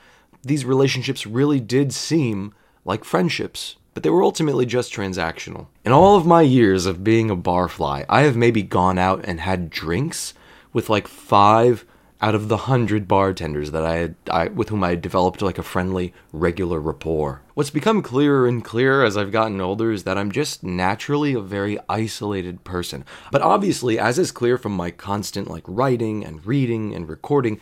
these 0.43 0.65
relationships 0.65 1.25
really 1.25 1.59
did 1.59 1.93
seem 1.93 2.53
like 2.85 3.03
friendships, 3.03 3.75
but 3.93 4.03
they 4.03 4.09
were 4.09 4.23
ultimately 4.23 4.65
just 4.65 4.93
transactional. 4.93 5.67
In 5.83 5.91
all 5.91 6.15
of 6.15 6.25
my 6.25 6.41
years 6.41 6.85
of 6.85 7.03
being 7.03 7.29
a 7.29 7.35
barfly, 7.35 8.05
I 8.07 8.21
have 8.21 8.37
maybe 8.37 8.61
gone 8.61 8.97
out 8.97 9.25
and 9.25 9.39
had 9.39 9.69
drinks 9.69 10.33
with 10.71 10.89
like 10.89 11.07
five 11.07 11.85
out 12.25 12.33
of 12.33 12.47
the 12.47 12.57
hundred 12.57 13.07
bartenders 13.07 13.69
that 13.69 13.85
I 13.85 13.97
had, 13.97 14.15
I, 14.31 14.47
with 14.47 14.69
whom 14.69 14.83
I 14.83 14.89
had 14.89 15.01
developed 15.03 15.43
like 15.43 15.59
a 15.59 15.63
friendly, 15.63 16.11
regular 16.33 16.79
rapport. 16.79 17.43
What's 17.53 17.69
become 17.69 18.01
clearer 18.01 18.47
and 18.47 18.65
clearer 18.65 19.05
as 19.05 19.15
I've 19.15 19.31
gotten 19.31 19.61
older 19.61 19.91
is 19.91 20.05
that 20.05 20.17
I'm 20.17 20.31
just 20.31 20.63
naturally 20.63 21.35
a 21.35 21.39
very 21.39 21.77
isolated 21.87 22.63
person. 22.63 23.05
But 23.31 23.43
obviously, 23.43 23.99
as 23.99 24.17
is 24.17 24.31
clear 24.31 24.57
from 24.57 24.71
my 24.71 24.89
constant 24.89 25.51
like 25.51 25.65
writing 25.67 26.25
and 26.25 26.43
reading 26.43 26.95
and 26.95 27.07
recording, 27.07 27.61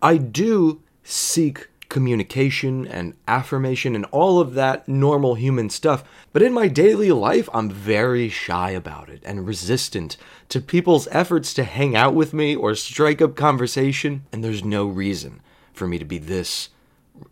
I 0.00 0.16
do 0.16 0.80
seek 1.02 1.68
communication 1.88 2.86
and 2.86 3.14
affirmation 3.26 3.94
and 3.94 4.04
all 4.06 4.40
of 4.40 4.54
that 4.54 4.86
normal 4.88 5.34
human 5.34 5.70
stuff. 5.70 6.04
But 6.32 6.42
in 6.42 6.52
my 6.52 6.68
daily 6.68 7.10
life, 7.10 7.48
I'm 7.54 7.70
very 7.70 8.28
shy 8.28 8.70
about 8.70 9.08
it 9.08 9.22
and 9.24 9.46
resistant 9.46 10.16
to 10.50 10.60
people's 10.60 11.08
efforts 11.10 11.54
to 11.54 11.64
hang 11.64 11.96
out 11.96 12.14
with 12.14 12.34
me 12.34 12.54
or 12.54 12.74
strike 12.74 13.22
up 13.22 13.36
conversation. 13.36 14.24
And 14.32 14.44
there's 14.44 14.64
no 14.64 14.86
reason 14.86 15.40
for 15.72 15.86
me 15.86 15.98
to 15.98 16.04
be 16.04 16.18
this 16.18 16.68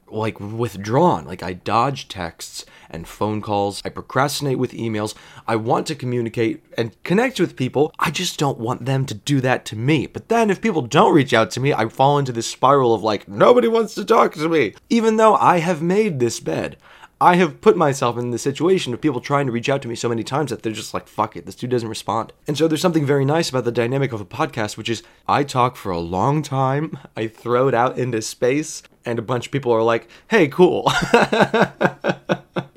like 0.08 0.40
withdrawn. 0.40 1.24
Like 1.24 1.42
I 1.42 1.52
dodge 1.52 2.08
texts 2.08 2.64
and 2.90 3.08
phone 3.08 3.42
calls. 3.42 3.82
I 3.84 3.88
procrastinate 3.88 4.58
with 4.58 4.72
emails. 4.72 5.14
I 5.46 5.56
want 5.56 5.86
to 5.88 5.94
communicate 5.94 6.64
and 6.76 7.00
connect 7.02 7.40
with 7.40 7.56
people. 7.56 7.92
I 7.98 8.10
just 8.10 8.38
don't 8.38 8.58
want 8.58 8.84
them 8.84 9.06
to 9.06 9.14
do 9.14 9.40
that 9.40 9.64
to 9.66 9.76
me. 9.76 10.06
But 10.06 10.28
then 10.28 10.50
if 10.50 10.60
people 10.60 10.82
don't 10.82 11.14
reach 11.14 11.34
out 11.34 11.50
to 11.52 11.60
me, 11.60 11.72
I 11.72 11.88
fall 11.88 12.18
into 12.18 12.32
this 12.32 12.46
spiral 12.46 12.94
of 12.94 13.02
like, 13.02 13.28
nobody 13.28 13.68
wants 13.68 13.94
to 13.96 14.04
talk 14.04 14.34
to 14.34 14.48
me. 14.48 14.74
Even 14.88 15.16
though 15.16 15.34
I 15.34 15.58
have 15.58 15.82
made 15.82 16.18
this 16.18 16.40
bed. 16.40 16.76
I 17.18 17.36
have 17.36 17.62
put 17.62 17.78
myself 17.78 18.18
in 18.18 18.30
the 18.30 18.38
situation 18.38 18.92
of 18.92 19.00
people 19.00 19.22
trying 19.22 19.46
to 19.46 19.52
reach 19.52 19.70
out 19.70 19.80
to 19.82 19.88
me 19.88 19.94
so 19.94 20.10
many 20.10 20.22
times 20.22 20.50
that 20.50 20.62
they're 20.62 20.72
just 20.72 20.92
like, 20.92 21.08
fuck 21.08 21.34
it, 21.34 21.46
this 21.46 21.54
dude 21.54 21.70
doesn't 21.70 21.88
respond. 21.88 22.34
And 22.46 22.58
so 22.58 22.68
there's 22.68 22.82
something 22.82 23.06
very 23.06 23.24
nice 23.24 23.48
about 23.48 23.64
the 23.64 23.72
dynamic 23.72 24.12
of 24.12 24.20
a 24.20 24.26
podcast, 24.26 24.76
which 24.76 24.90
is 24.90 25.02
I 25.26 25.42
talk 25.42 25.76
for 25.76 25.90
a 25.90 25.98
long 25.98 26.42
time, 26.42 26.98
I 27.16 27.28
throw 27.28 27.68
it 27.68 27.74
out 27.74 27.96
into 27.96 28.20
space, 28.20 28.82
and 29.06 29.18
a 29.18 29.22
bunch 29.22 29.46
of 29.46 29.52
people 29.52 29.72
are 29.72 29.82
like, 29.82 30.08
hey, 30.28 30.46
cool. 30.48 30.92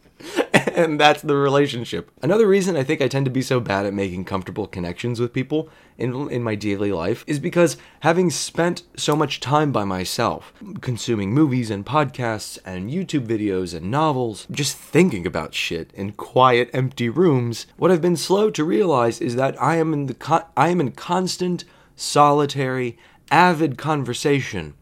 and 0.80 1.00
that's 1.00 1.22
the 1.22 1.36
relationship. 1.36 2.12
Another 2.22 2.48
reason 2.48 2.76
I 2.76 2.84
think 2.84 3.02
I 3.02 3.08
tend 3.08 3.26
to 3.26 3.32
be 3.32 3.42
so 3.42 3.60
bad 3.60 3.86
at 3.86 3.94
making 3.94 4.26
comfortable 4.26 4.68
connections 4.68 5.20
with 5.20 5.34
people 5.34 5.70
in, 5.98 6.30
in 6.32 6.42
my 6.42 6.56
daily 6.56 6.92
life 6.92 7.24
is 7.28 7.40
because 7.40 7.78
having 8.02 8.30
spent 8.30 8.84
so 8.96 9.16
much 9.16 9.40
time 9.40 9.72
by 9.72 9.84
myself, 9.84 10.54
consuming 10.82 11.34
movies 11.34 11.70
and 11.70 11.86
podcasts 11.86 12.58
and 12.66 12.90
YouTube 12.90 13.28
videos 13.28 13.76
and 13.76 13.92
novels, 13.92 14.48
just 14.50 14.78
thinking 14.78 15.28
about 15.28 15.54
shit 15.54 15.92
in 15.94 16.14
quiet, 16.14 16.70
empty 16.74 17.10
rooms, 17.10 17.68
what 17.78 17.92
I've 17.92 18.02
been 18.02 18.18
slow 18.18 18.50
to 18.52 18.64
realize 18.64 19.20
is 19.22 19.36
that 19.36 19.62
I 19.62 19.76
am 19.76 19.94
in 19.94 20.06
the 20.06 20.14
con- 20.14 20.46
I 20.56 20.70
am 20.70 20.80
in 20.80 20.92
constant, 20.92 21.66
solitary, 21.96 22.98
avid 23.32 23.78
conversation 23.78 24.74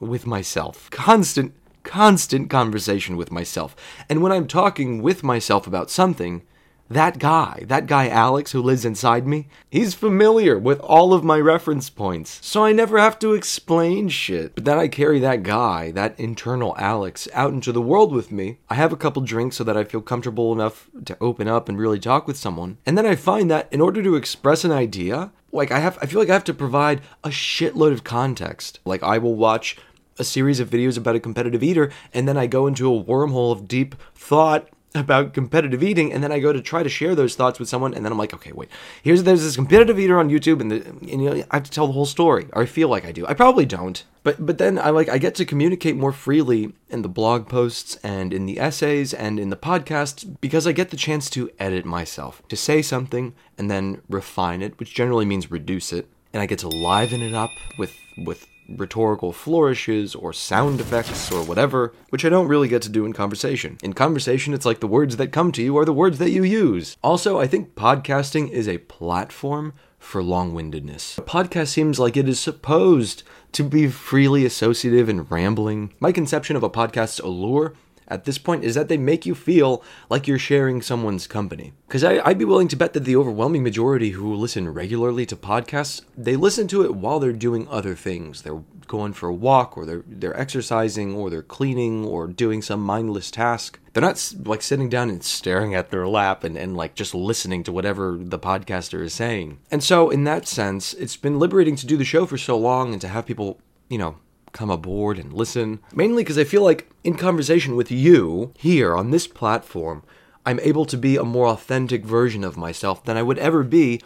with 0.00 0.26
myself. 0.26 0.90
Constant 0.90 1.54
constant 1.84 2.50
conversation 2.50 3.16
with 3.16 3.30
myself. 3.30 3.76
And 4.08 4.22
when 4.22 4.32
I'm 4.32 4.48
talking 4.48 5.02
with 5.02 5.22
myself 5.22 5.66
about 5.66 5.90
something, 5.90 6.42
that 6.90 7.18
guy, 7.18 7.64
that 7.66 7.86
guy 7.86 8.08
Alex 8.08 8.52
who 8.52 8.60
lives 8.60 8.84
inside 8.84 9.26
me, 9.26 9.48
he's 9.70 9.94
familiar 9.94 10.58
with 10.58 10.80
all 10.80 11.14
of 11.14 11.24
my 11.24 11.38
reference 11.38 11.88
points. 11.88 12.38
So 12.42 12.64
I 12.64 12.72
never 12.72 12.98
have 12.98 13.18
to 13.20 13.32
explain 13.32 14.08
shit. 14.08 14.54
But 14.54 14.64
then 14.64 14.78
I 14.78 14.88
carry 14.88 15.18
that 15.20 15.42
guy, 15.42 15.90
that 15.92 16.18
internal 16.20 16.74
Alex, 16.78 17.26
out 17.32 17.52
into 17.52 17.72
the 17.72 17.80
world 17.80 18.12
with 18.12 18.30
me. 18.30 18.58
I 18.68 18.74
have 18.74 18.92
a 18.92 18.98
couple 18.98 19.22
drinks 19.22 19.56
so 19.56 19.64
that 19.64 19.76
I 19.76 19.84
feel 19.84 20.02
comfortable 20.02 20.52
enough 20.52 20.90
to 21.06 21.16
open 21.20 21.48
up 21.48 21.68
and 21.68 21.78
really 21.78 21.98
talk 21.98 22.26
with 22.26 22.36
someone. 22.36 22.76
And 22.84 22.98
then 22.98 23.06
I 23.06 23.16
find 23.16 23.50
that 23.50 23.72
in 23.72 23.80
order 23.80 24.02
to 24.02 24.16
express 24.16 24.64
an 24.64 24.72
idea, 24.72 25.32
like 25.52 25.70
I 25.70 25.78
have 25.78 25.98
I 26.02 26.06
feel 26.06 26.20
like 26.20 26.30
I 26.30 26.34
have 26.34 26.44
to 26.44 26.54
provide 26.54 27.00
a 27.22 27.28
shitload 27.28 27.92
of 27.92 28.04
context. 28.04 28.80
Like 28.84 29.02
I 29.02 29.18
will 29.18 29.36
watch 29.36 29.78
a 30.18 30.24
series 30.24 30.60
of 30.60 30.70
videos 30.70 30.96
about 30.96 31.16
a 31.16 31.20
competitive 31.20 31.62
eater, 31.62 31.90
and 32.12 32.28
then 32.28 32.36
I 32.36 32.46
go 32.46 32.66
into 32.66 32.92
a 32.92 33.02
wormhole 33.02 33.52
of 33.52 33.68
deep 33.68 33.94
thought 34.14 34.68
about 34.94 35.34
competitive 35.34 35.82
eating, 35.82 36.12
and 36.12 36.22
then 36.22 36.30
I 36.30 36.38
go 36.38 36.52
to 36.52 36.60
try 36.60 36.84
to 36.84 36.88
share 36.88 37.14
those 37.14 37.34
thoughts 37.34 37.58
with 37.58 37.68
someone, 37.68 37.94
and 37.94 38.04
then 38.04 38.12
I'm 38.12 38.18
like, 38.18 38.32
okay, 38.32 38.52
wait, 38.52 38.68
here's 39.02 39.24
there's 39.24 39.42
this 39.42 39.56
competitive 39.56 39.98
eater 39.98 40.18
on 40.18 40.30
YouTube, 40.30 40.60
and, 40.60 40.70
the, 40.70 40.86
and 40.86 41.08
you 41.10 41.16
know, 41.18 41.44
I 41.50 41.56
have 41.56 41.64
to 41.64 41.70
tell 41.70 41.88
the 41.88 41.92
whole 41.92 42.06
story, 42.06 42.46
or 42.52 42.62
I 42.62 42.66
feel 42.66 42.88
like 42.88 43.04
I 43.04 43.10
do. 43.10 43.26
I 43.26 43.34
probably 43.34 43.66
don't, 43.66 44.04
but 44.22 44.46
but 44.46 44.58
then 44.58 44.78
I 44.78 44.90
like 44.90 45.08
I 45.08 45.18
get 45.18 45.34
to 45.36 45.44
communicate 45.44 45.96
more 45.96 46.12
freely 46.12 46.72
in 46.88 47.02
the 47.02 47.08
blog 47.08 47.48
posts 47.48 47.96
and 48.04 48.32
in 48.32 48.46
the 48.46 48.60
essays 48.60 49.12
and 49.12 49.40
in 49.40 49.50
the 49.50 49.56
podcasts 49.56 50.24
because 50.40 50.66
I 50.66 50.72
get 50.72 50.90
the 50.90 50.96
chance 50.96 51.28
to 51.30 51.50
edit 51.58 51.84
myself, 51.84 52.40
to 52.48 52.56
say 52.56 52.80
something 52.80 53.34
and 53.58 53.68
then 53.68 54.00
refine 54.08 54.62
it, 54.62 54.78
which 54.78 54.94
generally 54.94 55.24
means 55.24 55.50
reduce 55.50 55.92
it, 55.92 56.08
and 56.32 56.40
I 56.40 56.46
get 56.46 56.60
to 56.60 56.68
liven 56.68 57.20
it 57.20 57.34
up 57.34 57.50
with 57.78 57.92
with 58.16 58.46
rhetorical 58.68 59.32
flourishes 59.32 60.14
or 60.14 60.32
sound 60.32 60.80
effects 60.80 61.30
or 61.30 61.44
whatever, 61.44 61.92
which 62.10 62.24
I 62.24 62.28
don't 62.28 62.48
really 62.48 62.68
get 62.68 62.82
to 62.82 62.88
do 62.88 63.04
in 63.04 63.12
conversation. 63.12 63.78
In 63.82 63.92
conversation, 63.92 64.54
it's 64.54 64.66
like 64.66 64.80
the 64.80 64.86
words 64.86 65.16
that 65.16 65.32
come 65.32 65.52
to 65.52 65.62
you 65.62 65.76
are 65.78 65.84
the 65.84 65.92
words 65.92 66.18
that 66.18 66.30
you 66.30 66.44
use. 66.44 66.96
Also, 67.02 67.38
I 67.38 67.46
think 67.46 67.74
podcasting 67.74 68.50
is 68.50 68.68
a 68.68 68.78
platform 68.78 69.74
for 69.98 70.22
long 70.22 70.52
windedness. 70.54 71.18
A 71.18 71.22
podcast 71.22 71.68
seems 71.68 71.98
like 71.98 72.16
it 72.16 72.28
is 72.28 72.38
supposed 72.38 73.22
to 73.52 73.64
be 73.64 73.88
freely 73.88 74.44
associative 74.44 75.08
and 75.08 75.30
rambling. 75.30 75.94
My 75.98 76.12
conception 76.12 76.56
of 76.56 76.62
a 76.62 76.70
podcast's 76.70 77.20
allure 77.20 77.72
at 78.08 78.24
this 78.24 78.38
point 78.38 78.64
is 78.64 78.74
that 78.74 78.88
they 78.88 78.96
make 78.96 79.26
you 79.26 79.34
feel 79.34 79.82
like 80.10 80.26
you're 80.26 80.38
sharing 80.38 80.82
someone's 80.82 81.26
company. 81.26 81.72
Because 81.86 82.04
I'd 82.04 82.38
be 82.38 82.44
willing 82.44 82.68
to 82.68 82.76
bet 82.76 82.92
that 82.92 83.04
the 83.04 83.16
overwhelming 83.16 83.62
majority 83.62 84.10
who 84.10 84.34
listen 84.34 84.68
regularly 84.68 85.26
to 85.26 85.36
podcasts, 85.36 86.02
they 86.16 86.36
listen 86.36 86.68
to 86.68 86.82
it 86.84 86.94
while 86.94 87.20
they're 87.20 87.32
doing 87.32 87.68
other 87.68 87.94
things. 87.94 88.42
They're 88.42 88.62
going 88.86 89.12
for 89.14 89.28
a 89.28 89.34
walk, 89.34 89.76
or 89.76 89.86
they're 89.86 90.04
they're 90.06 90.38
exercising, 90.38 91.14
or 91.14 91.30
they're 91.30 91.42
cleaning, 91.42 92.04
or 92.04 92.26
doing 92.26 92.62
some 92.62 92.80
mindless 92.80 93.30
task. 93.30 93.78
They're 93.92 94.02
not 94.02 94.34
like 94.44 94.62
sitting 94.62 94.88
down 94.88 95.08
and 95.08 95.22
staring 95.22 95.74
at 95.74 95.90
their 95.90 96.06
lap 96.06 96.44
and, 96.44 96.56
and 96.56 96.76
like 96.76 96.94
just 96.94 97.14
listening 97.14 97.62
to 97.64 97.72
whatever 97.72 98.18
the 98.20 98.38
podcaster 98.38 99.02
is 99.02 99.14
saying. 99.14 99.60
And 99.70 99.82
so, 99.82 100.10
in 100.10 100.24
that 100.24 100.46
sense, 100.46 100.94
it's 100.94 101.16
been 101.16 101.38
liberating 101.38 101.76
to 101.76 101.86
do 101.86 101.96
the 101.96 102.04
show 102.04 102.26
for 102.26 102.36
so 102.36 102.58
long 102.58 102.92
and 102.92 103.00
to 103.00 103.08
have 103.08 103.26
people, 103.26 103.60
you 103.88 103.98
know, 103.98 104.16
come 104.54 104.70
aboard 104.70 105.18
and 105.18 105.34
listen. 105.34 105.80
Mainly 105.92 106.22
because 106.22 106.38
I 106.38 106.44
feel 106.44 106.62
like 106.62 106.90
in 107.02 107.16
conversation 107.16 107.76
with 107.76 107.90
you 107.90 108.54
here 108.56 108.96
on 108.96 109.10
this 109.10 109.26
platform, 109.26 110.02
I'm 110.46 110.60
able 110.60 110.86
to 110.86 110.96
be 110.96 111.16
a 111.16 111.24
more 111.24 111.48
authentic 111.48 112.06
version 112.06 112.44
of 112.44 112.56
myself 112.56 113.04
than 113.04 113.18
I 113.18 113.22
would 113.22 113.38
ever 113.38 113.62
be 113.62 114.00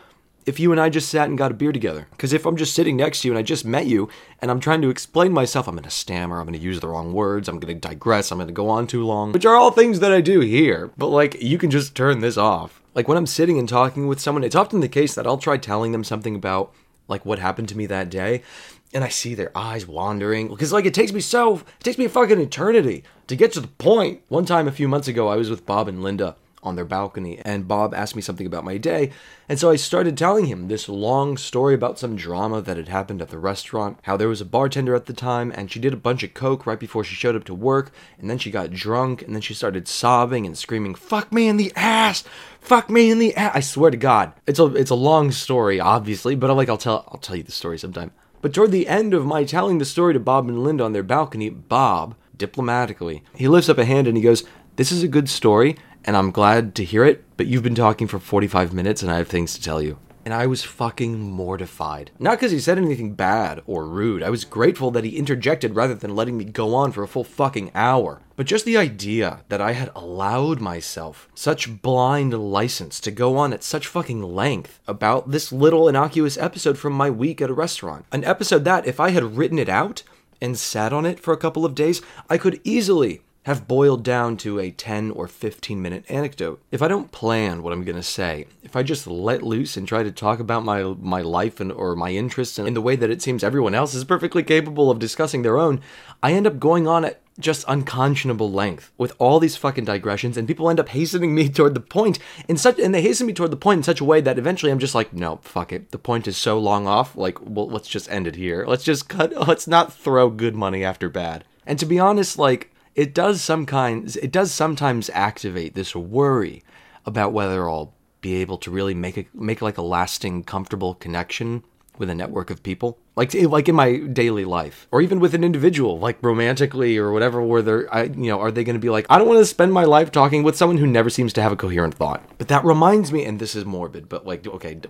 if 0.47 0.59
you 0.59 0.73
and 0.73 0.81
I 0.81 0.89
just 0.89 1.11
sat 1.11 1.29
and 1.29 1.37
got 1.37 1.51
a 1.51 1.55
beer 1.55 1.73
together. 1.73 2.09
Because 2.13 2.33
if 2.33 2.47
I'm 2.47 2.57
just 2.57 2.75
sitting 2.75 2.97
next 2.97 3.21
to 3.21 3.29
you 3.29 3.33
and 3.33 3.39
I 3.39 3.43
just 3.43 3.67
met 3.67 3.87
you 3.87 4.09
and 4.41 4.51
I'm 4.51 4.61
trying 4.61 4.81
to 4.81 4.89
explain 4.89 5.33
myself, 5.33 5.69
I'm 5.69 5.75
going 5.75 5.85
to 5.85 5.91
stammer, 5.91 6.41
I'm 6.41 6.47
going 6.47 6.59
to 6.59 6.65
use 6.65 6.81
the 6.81 6.89
wrong 6.89 7.13
words, 7.13 7.49
I'm 7.49 7.61
going 7.61 7.79
to 7.79 7.89
digress, 7.89 8.33
I'm 8.33 8.39
going 8.39 8.49
to 8.49 8.55
go 8.55 8.71
on 8.71 8.87
too 8.87 9.05
long, 9.05 9.33
which 9.33 9.45
are 9.45 9.55
all 9.55 9.71
things 9.71 10.01
that 10.01 10.13
I 10.13 10.23
do 10.23 10.41
here. 10.41 10.91
But 10.97 11.09
like, 11.09 11.43
you 11.43 11.59
can 11.59 11.71
just 11.71 11.95
turn 11.95 12.21
this 12.21 12.39
off. 12.39 12.81
Like 12.95 13.07
when 13.07 13.19
I'm 13.19 13.27
sitting 13.27 13.59
and 13.59 13.69
talking 13.69 14.07
with 14.07 14.21
someone, 14.21 14.43
it's 14.43 14.57
often 14.57 14.81
the 14.81 14.89
case 14.89 15.15
that 15.15 15.27
I'll 15.27 15.37
try 15.37 15.59
telling 15.59 15.93
them 15.93 16.03
something 16.03 16.35
about 16.35 16.73
like 17.09 17.27
what 17.27 17.39
happened 17.39 17.69
to 17.71 17.77
me 17.77 17.87
that 17.87 18.11
day 18.11 18.43
and 18.93 19.05
I 19.05 19.09
see 19.09 19.35
their 19.35 19.57
eyes 19.57 19.87
wandering 19.87 20.49
because 20.49 20.73
like 20.73 20.87
it 20.87 20.95
takes 20.95 21.13
me 21.13 21.21
so 21.21 21.57
it 21.57 21.85
takes 21.85 21.99
me 21.99 22.07
a 22.07 22.09
fucking 22.09 22.41
eternity 22.41 23.05
to 23.27 23.37
get 23.37 23.53
to 23.53 23.61
the 23.61 23.69
point. 23.69 24.23
One 24.29 24.47
time 24.47 24.69
a 24.69 24.73
few 24.73 24.89
months 24.89 25.09
ago 25.09 25.29
I 25.29 25.37
was 25.37 25.51
with 25.51 25.67
Bob 25.67 25.89
and 25.89 26.03
Linda 26.03 26.37
on 26.61 26.75
their 26.75 26.85
balcony 26.85 27.39
and 27.45 27.69
Bob 27.69 27.95
asked 27.95 28.17
me 28.17 28.23
something 28.23 28.47
about 28.47 28.65
my 28.65 28.79
day 28.79 29.11
and 29.49 29.61
so 29.61 29.71
I 29.71 29.77
started 29.77 30.19
telling 30.19 30.47
him 30.47 30.67
this 30.67 30.89
long 30.89 31.37
story 31.37 31.75
about 31.75 31.99
some 31.99 32.17
drama 32.17 32.61
that 32.63 32.77
had 32.77 32.89
happened 32.89 33.23
at 33.23 33.29
the 33.29 33.39
restaurant, 33.39 33.99
how 34.03 34.17
there 34.17 34.29
was 34.29 34.41
a 34.41 34.47
bartender 34.47 34.95
at 34.95 35.07
the 35.07 35.13
time 35.13 35.53
and 35.55 35.71
she 35.71 35.79
did 35.79 35.93
a 35.93 35.97
bunch 35.97 36.23
of 36.23 36.35
coke 36.35 36.67
right 36.67 36.81
before 36.81 37.05
she 37.05 37.15
showed 37.15 37.37
up 37.37 37.45
to 37.45 37.55
work 37.55 37.93
and 38.19 38.29
then 38.29 38.39
she 38.39 38.51
got 38.51 38.73
drunk 38.73 39.23
and 39.23 39.35
then 39.35 39.43
she 39.43 39.55
started 39.55 39.87
sobbing 39.87 40.47
and 40.47 40.59
screaming 40.59 40.95
fuck 40.95 41.33
me 41.33 41.47
in 41.47 41.59
the 41.59 41.73
ass! 41.77 42.25
Fuck 42.61 42.91
me 42.91 43.11
in 43.11 43.19
the 43.19 43.35
ass 43.37 43.53
I 43.55 43.61
swear 43.61 43.91
to 43.91 43.97
god. 43.97 44.33
It's 44.47 44.59
a 44.59 44.67
it's 44.75 44.91
a 44.91 44.97
long 44.97 45.31
story 45.31 45.79
obviously 45.79 46.35
but 46.35 46.51
I'm 46.51 46.57
like 46.57 46.69
I'll 46.69 46.77
tell 46.77 47.05
I'll 47.13 47.21
tell 47.21 47.37
you 47.37 47.45
the 47.45 47.53
story 47.53 47.79
sometime 47.79 48.11
but 48.41 48.55
toward 48.55 48.73
the 48.73 48.89
end 48.89 49.15
of 49.15 49.27
my 49.27 49.45
telling 49.45 49.79
the 49.79 49.85
story 49.85 50.13
to 50.15 50.21
Bob 50.21 50.49
and 50.49 50.63
Linda 50.63 50.85
on 50.85 50.93
their 50.93 51.03
balcony, 51.03 51.49
Bob, 51.51 52.15
diplomatically, 52.37 53.23
he 53.35 53.49
lifts 53.49 53.69
up 53.69 53.79
a 53.79 53.85
hand 53.85 54.07
and 54.07 54.17
he 54.17 54.23
goes, 54.23 54.45
This 54.77 54.93
is 54.93 55.03
a 55.03 55.09
good 55.09 55.29
story, 55.29 55.77
and 56.05 56.17
I'm 56.17 56.31
glad 56.31 56.75
to 56.77 56.85
hear 56.85 57.05
it, 57.05 57.25
but 57.37 57.47
you've 57.47 57.63
been 57.63 57.75
talking 57.75 58.07
for 58.07 58.19
45 58.19 58.73
minutes 58.73 59.03
and 59.03 59.11
I 59.11 59.17
have 59.17 59.29
things 59.29 59.55
to 59.55 59.63
tell 59.63 59.83
you. 59.83 59.99
And 60.29 60.35
I 60.35 60.47
was 60.47 60.63
fucking 60.63 61.19
mortified. 61.19 62.11
Not 62.19 62.33
because 62.33 62.53
he 62.53 62.61
said 62.61 62.77
anything 62.77 63.15
bad 63.15 63.63
or 63.65 63.87
rude. 63.87 64.23
I 64.23 64.29
was 64.29 64.45
grateful 64.45 64.91
that 64.91 65.03
he 65.05 65.17
interjected 65.17 65.75
rather 65.75 65.95
than 65.95 66.15
letting 66.15 66.37
me 66.37 66.45
go 66.45 66.75
on 66.75 66.93
for 66.93 67.03
a 67.03 67.09
full 67.09 67.25
fucking 67.25 67.71
hour. 67.75 68.21
But 68.37 68.45
just 68.45 68.67
the 68.67 68.77
idea 68.77 69.41
that 69.49 69.63
I 69.63 69.73
had 69.73 69.91
allowed 69.97 70.61
myself 70.61 71.31
such 71.35 71.81
blind 71.81 72.35
license 72.35 73.01
to 73.01 73.11
go 73.11 73.39
on 73.39 73.55
at 73.55 73.65
such 73.65 73.87
fucking 73.87 74.23
length 74.23 74.81
about 74.87 75.31
this 75.31 75.51
little 75.51 75.89
innocuous 75.89 76.37
episode 76.37 76.77
from 76.77 76.93
my 76.93 77.09
week 77.09 77.41
at 77.41 77.49
a 77.49 77.55
restaurant. 77.55 78.05
An 78.13 78.23
episode 78.23 78.65
that, 78.65 78.87
if 78.87 79.01
I 79.01 79.09
had 79.09 79.39
written 79.39 79.59
it 79.59 79.71
out 79.71 80.03
and 80.43 80.59
sat 80.59 80.93
on 80.93 81.07
it 81.07 81.21
for 81.21 81.33
a 81.33 81.39
couple 81.39 81.65
of 81.65 81.75
days, 81.75 82.03
I 82.29 82.37
could 82.37 82.61
easily 82.65 83.23
have 83.49 83.67
boiled 83.67 84.05
down 84.05 84.37
to 84.37 84.59
a 84.59 84.71
10 84.71 85.11
or 85.13 85.27
15 85.27 85.81
minute 85.81 86.05
anecdote. 86.11 86.61
If 86.71 86.83
I 86.83 86.89
don't 86.89 87.11
plan 87.11 87.63
what 87.63 87.73
I'm 87.73 87.83
going 87.83 87.97
to 87.97 88.03
say, 88.03 88.45
if 88.63 88.77
I 88.77 88.83
just 88.83 89.07
let 89.07 89.43
loose 89.43 89.75
and 89.75 89.89
try 89.89 90.03
to 90.03 90.13
talk 90.13 90.39
about 90.39 90.67
my 90.67 90.83
my 91.01 91.23
life 91.23 91.59
and 91.59 91.73
or 91.73 91.97
my 91.97 92.11
interests 92.11 92.59
in 92.59 92.75
the 92.75 92.83
way 92.83 92.95
that 92.95 93.09
it 93.09 93.23
seems 93.23 93.43
everyone 93.43 93.75
else 93.75 93.95
is 93.95 94.05
perfectly 94.05 94.43
capable 94.43 94.91
of 94.91 94.99
discussing 94.99 95.41
their 95.41 95.57
own, 95.57 95.81
I 96.23 96.35
end 96.35 96.47
up 96.47 96.59
going 96.59 96.87
on 96.87 97.07
at 97.07 97.23
just 97.41 97.65
unconscionable 97.67 98.53
length 98.53 98.93
with 98.99 99.15
all 99.19 99.41
these 99.41 99.57
fucking 99.57 99.87
digressions 99.87 100.37
and 100.37 100.47
people 100.47 100.69
end 100.69 100.81
up 100.81 100.91
hastening 100.91 101.35
me 101.35 101.49
toward 101.49 101.73
the 101.73 101.81
point 101.81 102.19
in 102.49 102.59
such 102.59 102.79
and 102.79 102.95
they 102.95 103.01
hasten 103.01 103.27
me 103.27 103.33
toward 103.33 103.51
the 103.51 103.57
point 103.57 103.79
in 103.79 103.83
such 103.83 104.03
a 104.03 104.05
way 104.05 104.21
that 104.21 104.39
eventually 104.39 104.71
I'm 104.71 104.79
just 104.79 104.95
like 104.95 105.15
no 105.15 105.37
fuck 105.37 105.73
it. 105.73 105.91
The 105.91 105.97
point 105.97 106.29
is 106.29 106.37
so 106.37 106.59
long 106.59 106.87
off. 106.87 107.17
Like 107.17 107.39
well 107.41 107.67
let's 107.67 107.89
just 107.89 108.11
end 108.11 108.27
it 108.27 108.37
here. 108.37 108.67
Let's 108.67 108.85
just 108.85 109.09
cut 109.09 109.35
let's 109.49 109.67
not 109.67 109.91
throw 109.91 110.29
good 110.29 110.55
money 110.55 110.85
after 110.85 111.09
bad. 111.09 111.45
And 111.65 111.79
to 111.79 111.87
be 111.87 111.99
honest 111.99 112.37
like 112.37 112.75
it 112.99 113.15
does 113.15 113.41
some 113.41 113.65
kinds 113.65 114.17
it 114.17 114.33
does 114.33 114.51
sometimes 114.51 115.09
activate 115.11 115.77
this 115.77 115.95
worry 115.95 116.65
about 117.07 117.33
whether 117.33 117.71
I'll 117.71 117.95
be 118.21 118.35
able 118.37 118.59
to 118.59 118.73
really 118.73 118.93
make 118.93 119.17
a 119.17 119.25
make 119.33 119.63
like 119.63 119.79
a 119.79 119.83
lasting 119.83 120.43
comfortable 120.43 120.95
connection 120.95 121.63
with 121.97 122.11
a 122.11 122.15
network 122.15 122.51
of 122.51 122.63
people. 122.63 122.99
Like 123.15 123.35
like 123.35 123.69
in 123.69 123.77
my 123.77 123.99
daily 123.99 124.45
life 124.45 124.89
or 124.91 125.01
even 125.01 125.21
with 125.21 125.33
an 125.33 125.45
individual 125.45 126.01
like 126.01 126.19
romantically 126.23 126.99
or 126.99 127.13
whatever 127.13 127.41
where 127.41 127.63
they're 127.63 127.95
I, 127.95 128.05
you 128.05 128.31
know 128.31 128.41
are 128.41 128.51
they 128.51 128.65
going 128.65 128.75
to 128.75 128.81
be 128.81 128.91
like 128.91 129.07
I 129.09 129.19
don't 129.19 129.29
want 129.29 129.39
to 129.39 129.47
spend 129.47 129.73
my 129.73 129.85
life 129.85 130.11
talking 130.11 130.43
with 130.43 130.57
someone 130.57 130.79
who 130.79 130.87
never 130.87 131.09
seems 131.09 131.33
to 131.35 131.43
have 131.43 131.53
a 131.53 131.57
coherent 131.57 131.95
thought. 131.95 132.29
But 132.37 132.49
that 132.49 132.65
reminds 132.65 133.13
me 133.13 133.25
and 133.25 133.39
this 133.39 133.55
is 133.55 133.65
morbid 133.65 134.09
but 134.09 134.27
like 134.27 134.45
okay 134.45 134.81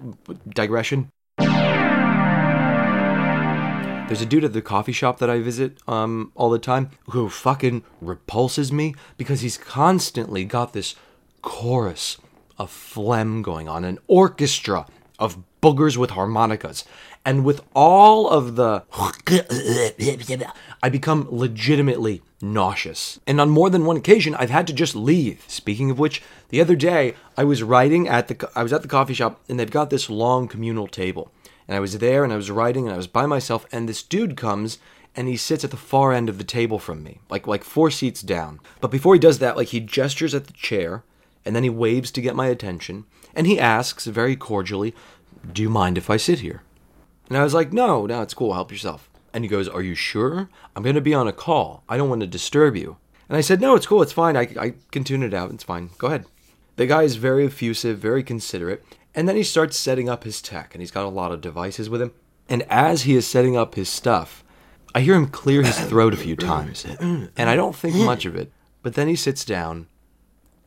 digression 0.48 1.10
there's 4.08 4.22
a 4.22 4.26
dude 4.26 4.44
at 4.44 4.54
the 4.54 4.62
coffee 4.62 4.92
shop 4.92 5.18
that 5.18 5.28
I 5.28 5.40
visit 5.40 5.76
um, 5.86 6.32
all 6.34 6.48
the 6.48 6.58
time 6.58 6.90
who 7.10 7.28
fucking 7.28 7.84
repulses 8.00 8.72
me 8.72 8.94
because 9.18 9.42
he's 9.42 9.58
constantly 9.58 10.46
got 10.46 10.72
this 10.72 10.94
chorus 11.42 12.16
of 12.56 12.70
phlegm 12.70 13.42
going 13.42 13.68
on, 13.68 13.84
an 13.84 13.98
orchestra 14.06 14.86
of 15.18 15.42
boogers 15.62 15.98
with 15.98 16.10
harmonicas. 16.10 16.84
And 17.26 17.44
with 17.44 17.60
all 17.74 18.30
of 18.30 18.56
the. 18.56 18.84
I 20.82 20.88
become 20.88 21.28
legitimately 21.30 22.22
nauseous. 22.40 23.20
And 23.26 23.38
on 23.38 23.50
more 23.50 23.68
than 23.68 23.84
one 23.84 23.98
occasion, 23.98 24.34
I've 24.36 24.48
had 24.48 24.66
to 24.68 24.72
just 24.72 24.96
leave. 24.96 25.44
Speaking 25.46 25.90
of 25.90 25.98
which, 25.98 26.22
the 26.48 26.62
other 26.62 26.76
day, 26.76 27.14
I 27.36 27.44
was 27.44 27.62
writing 27.62 28.08
at 28.08 28.28
the. 28.28 28.50
I 28.54 28.62
was 28.62 28.72
at 28.72 28.80
the 28.80 28.88
coffee 28.88 29.12
shop, 29.12 29.42
and 29.50 29.60
they've 29.60 29.70
got 29.70 29.90
this 29.90 30.08
long 30.08 30.48
communal 30.48 30.86
table 30.86 31.30
and 31.68 31.76
I 31.76 31.80
was 31.80 31.98
there 31.98 32.24
and 32.24 32.32
I 32.32 32.36
was 32.36 32.50
writing 32.50 32.86
and 32.86 32.94
I 32.94 32.96
was 32.96 33.06
by 33.06 33.26
myself 33.26 33.66
and 33.70 33.88
this 33.88 34.02
dude 34.02 34.36
comes 34.36 34.78
and 35.14 35.28
he 35.28 35.36
sits 35.36 35.64
at 35.64 35.70
the 35.70 35.76
far 35.76 36.12
end 36.12 36.28
of 36.28 36.38
the 36.38 36.44
table 36.44 36.78
from 36.78 37.02
me, 37.02 37.20
like 37.28 37.46
like 37.46 37.62
four 37.62 37.90
seats 37.90 38.22
down. 38.22 38.60
But 38.80 38.90
before 38.90 39.14
he 39.14 39.20
does 39.20 39.38
that, 39.38 39.56
like 39.56 39.68
he 39.68 39.80
gestures 39.80 40.34
at 40.34 40.46
the 40.46 40.52
chair 40.52 41.04
and 41.44 41.54
then 41.54 41.62
he 41.62 41.70
waves 41.70 42.10
to 42.12 42.20
get 42.22 42.34
my 42.34 42.46
attention 42.46 43.04
and 43.34 43.46
he 43.46 43.60
asks 43.60 44.06
very 44.06 44.34
cordially, 44.34 44.94
"Do 45.52 45.62
you 45.62 45.70
mind 45.70 45.98
if 45.98 46.08
I 46.10 46.16
sit 46.16 46.40
here?" 46.40 46.62
And 47.28 47.36
I 47.36 47.44
was 47.44 47.54
like, 47.54 47.72
"No, 47.72 48.06
no, 48.06 48.22
it's 48.22 48.34
cool. 48.34 48.54
Help 48.54 48.72
yourself." 48.72 49.10
And 49.34 49.44
he 49.44 49.48
goes, 49.48 49.68
"Are 49.68 49.82
you 49.82 49.94
sure? 49.94 50.48
I'm 50.74 50.82
going 50.82 50.94
to 50.94 51.00
be 51.00 51.14
on 51.14 51.28
a 51.28 51.32
call. 51.32 51.84
I 51.88 51.96
don't 51.96 52.08
want 52.08 52.22
to 52.22 52.26
disturb 52.26 52.74
you." 52.76 52.96
And 53.28 53.36
I 53.36 53.42
said, 53.42 53.60
"No, 53.60 53.74
it's 53.74 53.86
cool. 53.86 54.02
It's 54.02 54.12
fine. 54.12 54.36
I 54.36 54.48
I 54.58 54.74
can 54.90 55.04
tune 55.04 55.22
it 55.22 55.34
out. 55.34 55.50
It's 55.50 55.64
fine. 55.64 55.90
Go 55.98 56.06
ahead." 56.06 56.24
The 56.76 56.86
guy 56.86 57.02
is 57.02 57.16
very 57.16 57.44
effusive, 57.44 57.98
very 57.98 58.22
considerate, 58.22 58.84
and 59.14 59.28
then 59.28 59.36
he 59.36 59.42
starts 59.42 59.76
setting 59.76 60.08
up 60.08 60.24
his 60.24 60.40
tech, 60.42 60.74
and 60.74 60.82
he's 60.82 60.90
got 60.90 61.04
a 61.04 61.08
lot 61.08 61.32
of 61.32 61.40
devices 61.40 61.88
with 61.90 62.00
him. 62.02 62.12
And 62.48 62.62
as 62.70 63.02
he 63.02 63.14
is 63.14 63.26
setting 63.26 63.56
up 63.56 63.74
his 63.74 63.88
stuff, 63.88 64.44
I 64.94 65.00
hear 65.00 65.14
him 65.14 65.28
clear 65.28 65.62
his 65.62 65.78
throat 65.78 66.14
a 66.14 66.16
few 66.16 66.36
times, 66.36 66.84
and 66.84 67.30
I 67.36 67.56
don't 67.56 67.76
think 67.76 67.94
much 67.96 68.24
of 68.24 68.36
it. 68.36 68.52
But 68.82 68.94
then 68.94 69.08
he 69.08 69.16
sits 69.16 69.44
down, 69.44 69.86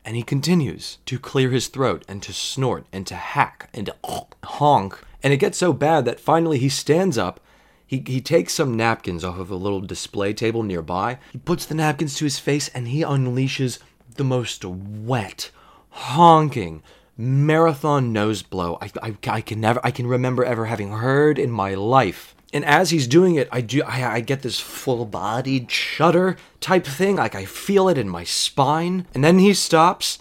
and 0.05 0.15
he 0.15 0.23
continues 0.23 0.99
to 1.05 1.17
clear 1.17 1.49
his 1.49 1.67
throat, 1.67 2.03
and 2.07 2.21
to 2.23 2.33
snort, 2.33 2.85
and 2.91 3.07
to 3.07 3.15
hack, 3.15 3.69
and 3.73 3.87
to 3.87 3.95
honk. 4.43 4.99
And 5.23 5.33
it 5.33 5.37
gets 5.37 5.57
so 5.57 5.73
bad 5.73 6.05
that 6.05 6.19
finally 6.19 6.59
he 6.59 6.69
stands 6.69 7.17
up. 7.17 7.39
He, 7.85 8.03
he 8.07 8.21
takes 8.21 8.53
some 8.53 8.77
napkins 8.77 9.23
off 9.23 9.37
of 9.37 9.51
a 9.51 9.55
little 9.55 9.81
display 9.81 10.33
table 10.33 10.63
nearby. 10.63 11.19
He 11.31 11.37
puts 11.37 11.65
the 11.65 11.75
napkins 11.75 12.15
to 12.15 12.23
his 12.25 12.39
face, 12.39 12.69
and 12.69 12.87
he 12.87 13.01
unleashes 13.01 13.79
the 14.15 14.23
most 14.23 14.63
wet, 14.65 15.51
honking, 15.89 16.83
marathon 17.21 18.11
nose 18.11 18.41
blow 18.41 18.79
I, 18.81 18.91
I, 19.01 19.15
I 19.27 19.41
can 19.41 19.61
never 19.61 19.79
I 19.83 19.91
can 19.91 20.07
remember 20.07 20.43
ever 20.43 20.65
having 20.65 20.91
heard 20.91 21.37
in 21.37 21.51
my 21.51 21.75
life. 21.75 22.35
And 22.53 22.65
as 22.65 22.89
he's 22.89 23.07
doing 23.07 23.35
it, 23.35 23.47
I 23.51 23.61
do 23.61 23.83
I, 23.83 24.15
I 24.15 24.19
get 24.21 24.41
this 24.41 24.59
full-bodied 24.59 25.71
shudder 25.71 26.35
type 26.59 26.85
thing, 26.85 27.15
like 27.17 27.35
I 27.35 27.45
feel 27.45 27.87
it 27.87 27.97
in 27.97 28.09
my 28.09 28.23
spine. 28.23 29.05
And 29.13 29.23
then 29.23 29.39
he 29.39 29.53
stops 29.53 30.19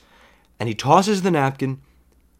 and 0.58 0.68
he 0.68 0.74
tosses 0.74 1.22
the 1.22 1.30
napkin 1.30 1.80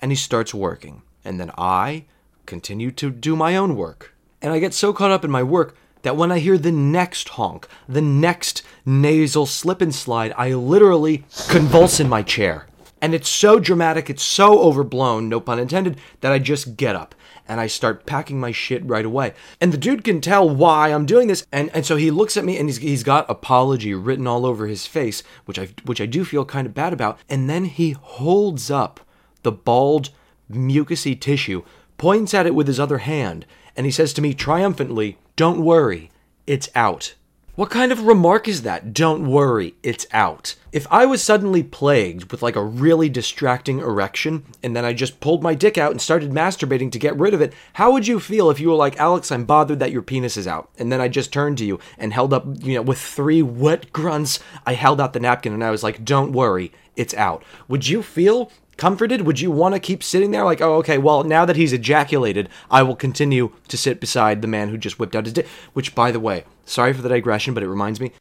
and 0.00 0.12
he 0.12 0.16
starts 0.16 0.52
working. 0.54 1.02
And 1.24 1.40
then 1.40 1.50
I 1.56 2.04
continue 2.46 2.90
to 2.92 3.10
do 3.10 3.34
my 3.36 3.56
own 3.56 3.76
work. 3.76 4.14
And 4.42 4.52
I 4.52 4.58
get 4.58 4.74
so 4.74 4.92
caught 4.92 5.10
up 5.10 5.24
in 5.24 5.30
my 5.30 5.42
work 5.42 5.76
that 6.02 6.16
when 6.16 6.32
I 6.32 6.38
hear 6.38 6.56
the 6.56 6.72
next 6.72 7.30
honk, 7.30 7.68
the 7.88 8.00
next 8.00 8.62
nasal 8.86 9.46
slip 9.46 9.80
and 9.80 9.94
slide, 9.94 10.32
I 10.36 10.54
literally 10.54 11.24
convulse 11.48 12.00
in 12.00 12.08
my 12.08 12.22
chair. 12.22 12.66
And 13.02 13.14
it's 13.14 13.28
so 13.28 13.58
dramatic, 13.58 14.10
it's 14.10 14.22
so 14.22 14.60
overblown, 14.60 15.28
no 15.28 15.40
pun 15.40 15.58
intended, 15.58 15.98
that 16.20 16.32
I 16.32 16.38
just 16.38 16.76
get 16.76 16.94
up 16.94 17.14
and 17.50 17.60
I 17.60 17.66
start 17.66 18.06
packing 18.06 18.38
my 18.38 18.52
shit 18.52 18.84
right 18.84 19.04
away. 19.04 19.34
And 19.60 19.72
the 19.72 19.78
dude 19.78 20.04
can 20.04 20.20
tell 20.20 20.48
why 20.48 20.90
I'm 20.90 21.04
doing 21.04 21.26
this, 21.26 21.46
and, 21.50 21.68
and 21.74 21.84
so 21.84 21.96
he 21.96 22.10
looks 22.10 22.36
at 22.36 22.44
me 22.44 22.56
and 22.56 22.68
he's, 22.68 22.76
he's 22.76 23.02
got 23.02 23.28
apology 23.28 23.92
written 23.92 24.28
all 24.28 24.46
over 24.46 24.68
his 24.68 24.86
face, 24.86 25.24
which 25.46 25.58
I 25.58 25.70
which 25.84 26.00
I 26.00 26.06
do 26.06 26.24
feel 26.24 26.44
kind 26.44 26.66
of 26.66 26.74
bad 26.74 26.92
about. 26.92 27.18
And 27.28 27.50
then 27.50 27.64
he 27.64 27.90
holds 27.90 28.70
up 28.70 29.00
the 29.42 29.50
bald, 29.50 30.10
mucousy 30.48 31.18
tissue, 31.18 31.64
points 31.98 32.34
at 32.34 32.46
it 32.46 32.54
with 32.54 32.68
his 32.68 32.78
other 32.78 32.98
hand, 32.98 33.46
and 33.76 33.84
he 33.84 33.92
says 33.92 34.12
to 34.12 34.22
me 34.22 34.32
triumphantly, 34.32 35.18
"Don't 35.34 35.64
worry, 35.64 36.10
it's 36.46 36.68
out." 36.76 37.14
What 37.56 37.68
kind 37.68 37.90
of 37.90 38.06
remark 38.06 38.46
is 38.46 38.62
that? 38.62 38.94
Don't 38.94 39.28
worry, 39.28 39.74
it's 39.82 40.06
out. 40.12 40.54
If 40.70 40.86
I 40.88 41.04
was 41.04 41.20
suddenly 41.20 41.64
plagued 41.64 42.30
with 42.30 42.42
like 42.42 42.54
a 42.54 42.62
really 42.62 43.08
distracting 43.08 43.80
erection 43.80 44.44
and 44.62 44.76
then 44.76 44.84
I 44.84 44.92
just 44.92 45.18
pulled 45.18 45.42
my 45.42 45.54
dick 45.54 45.76
out 45.76 45.90
and 45.90 46.00
started 46.00 46.30
masturbating 46.30 46.92
to 46.92 46.98
get 46.98 47.18
rid 47.18 47.34
of 47.34 47.40
it, 47.40 47.52
how 47.72 47.90
would 47.90 48.06
you 48.06 48.20
feel 48.20 48.50
if 48.50 48.60
you 48.60 48.68
were 48.68 48.76
like, 48.76 48.96
Alex, 48.98 49.32
I'm 49.32 49.44
bothered 49.44 49.80
that 49.80 49.90
your 49.90 50.00
penis 50.00 50.36
is 50.36 50.46
out? 50.46 50.70
And 50.78 50.92
then 50.92 51.00
I 51.00 51.08
just 51.08 51.32
turned 51.32 51.58
to 51.58 51.64
you 51.64 51.80
and 51.98 52.12
held 52.12 52.32
up, 52.32 52.44
you 52.60 52.74
know, 52.74 52.82
with 52.82 53.00
three 53.00 53.42
wet 53.42 53.92
grunts, 53.92 54.38
I 54.64 54.74
held 54.74 55.00
out 55.00 55.12
the 55.12 55.20
napkin 55.20 55.52
and 55.52 55.64
I 55.64 55.72
was 55.72 55.82
like, 55.82 56.04
don't 56.04 56.30
worry, 56.30 56.70
it's 56.94 57.14
out. 57.14 57.42
Would 57.66 57.88
you 57.88 58.04
feel 58.04 58.52
comforted? 58.80 59.20
Would 59.22 59.40
you 59.40 59.50
want 59.50 59.74
to 59.74 59.78
keep 59.78 60.02
sitting 60.02 60.30
there 60.30 60.42
like, 60.42 60.62
oh, 60.62 60.76
okay, 60.76 60.96
well, 60.96 61.22
now 61.22 61.44
that 61.44 61.56
he's 61.56 61.74
ejaculated, 61.74 62.48
I 62.70 62.82
will 62.82 62.96
continue 62.96 63.52
to 63.68 63.76
sit 63.76 64.00
beside 64.00 64.40
the 64.40 64.48
man 64.48 64.70
who 64.70 64.78
just 64.78 64.98
whipped 64.98 65.14
out 65.14 65.26
his 65.26 65.34
dick? 65.34 65.46
Which, 65.74 65.94
by 65.94 66.10
the 66.10 66.18
way, 66.18 66.44
sorry 66.64 66.94
for 66.94 67.02
the 67.02 67.10
digression, 67.10 67.52
but 67.52 67.62
it 67.62 67.68
reminds 67.68 68.00
me. 68.00 68.12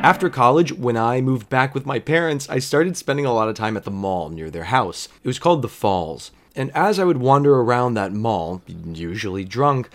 After 0.00 0.28
college, 0.28 0.72
when 0.72 0.98
I 0.98 1.22
moved 1.22 1.48
back 1.48 1.74
with 1.74 1.86
my 1.86 1.98
parents, 1.98 2.48
I 2.50 2.58
started 2.58 2.96
spending 2.96 3.24
a 3.24 3.32
lot 3.32 3.48
of 3.48 3.56
time 3.56 3.76
at 3.76 3.84
the 3.84 3.90
mall 3.90 4.28
near 4.28 4.50
their 4.50 4.64
house. 4.64 5.08
It 5.24 5.26
was 5.26 5.38
called 5.38 5.62
the 5.62 5.68
Falls. 5.68 6.30
And 6.54 6.70
as 6.74 6.98
I 6.98 7.04
would 7.04 7.18
wander 7.18 7.54
around 7.54 7.94
that 7.94 8.12
mall, 8.12 8.62
usually 8.66 9.44
drunk, 9.44 9.88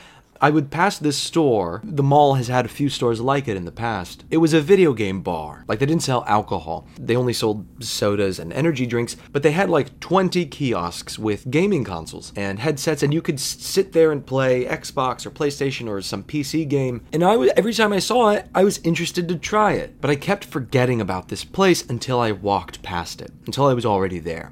I 0.43 0.49
would 0.49 0.71
pass 0.71 0.97
this 0.97 1.15
store. 1.15 1.79
The 1.85 2.03
mall 2.03 2.33
has 2.33 2.49
had 2.49 2.65
a 2.65 2.69
few 2.69 2.89
stores 2.89 3.21
like 3.21 3.47
it 3.47 3.55
in 3.55 3.63
the 3.63 3.71
past. 3.71 4.25
It 4.29 4.39
was 4.39 4.53
a 4.53 4.59
video 4.59 4.91
game 4.91 5.21
bar. 5.21 5.63
Like 5.69 5.79
they 5.79 5.85
didn't 5.85 6.03
sell 6.03 6.25
alcohol. 6.27 6.85
They 6.99 7.15
only 7.15 7.31
sold 7.31 7.65
sodas 7.81 8.39
and 8.39 8.51
energy 8.51 8.85
drinks, 8.85 9.15
but 9.31 9.41
they 9.41 9.53
had 9.53 9.69
like 9.69 10.01
20 10.01 10.45
kiosks 10.47 11.17
with 11.17 11.49
gaming 11.49 11.85
consoles 11.85 12.33
and 12.35 12.59
headsets 12.59 13.03
and 13.03 13.13
you 13.13 13.21
could 13.21 13.39
sit 13.39 13.93
there 13.93 14.11
and 14.11 14.25
play 14.25 14.65
Xbox 14.65 15.25
or 15.25 15.31
PlayStation 15.31 15.87
or 15.87 16.01
some 16.01 16.25
PC 16.25 16.67
game. 16.67 17.05
And 17.13 17.23
I 17.23 17.37
was 17.37 17.49
every 17.55 17.73
time 17.73 17.93
I 17.93 17.99
saw 17.99 18.31
it, 18.31 18.49
I 18.53 18.65
was 18.65 18.79
interested 18.79 19.29
to 19.29 19.37
try 19.37 19.71
it. 19.75 20.01
But 20.01 20.09
I 20.09 20.17
kept 20.17 20.43
forgetting 20.43 20.99
about 20.99 21.29
this 21.29 21.45
place 21.45 21.85
until 21.85 22.19
I 22.19 22.33
walked 22.33 22.83
past 22.83 23.21
it, 23.21 23.31
until 23.45 23.67
I 23.67 23.73
was 23.73 23.85
already 23.85 24.19
there. 24.19 24.51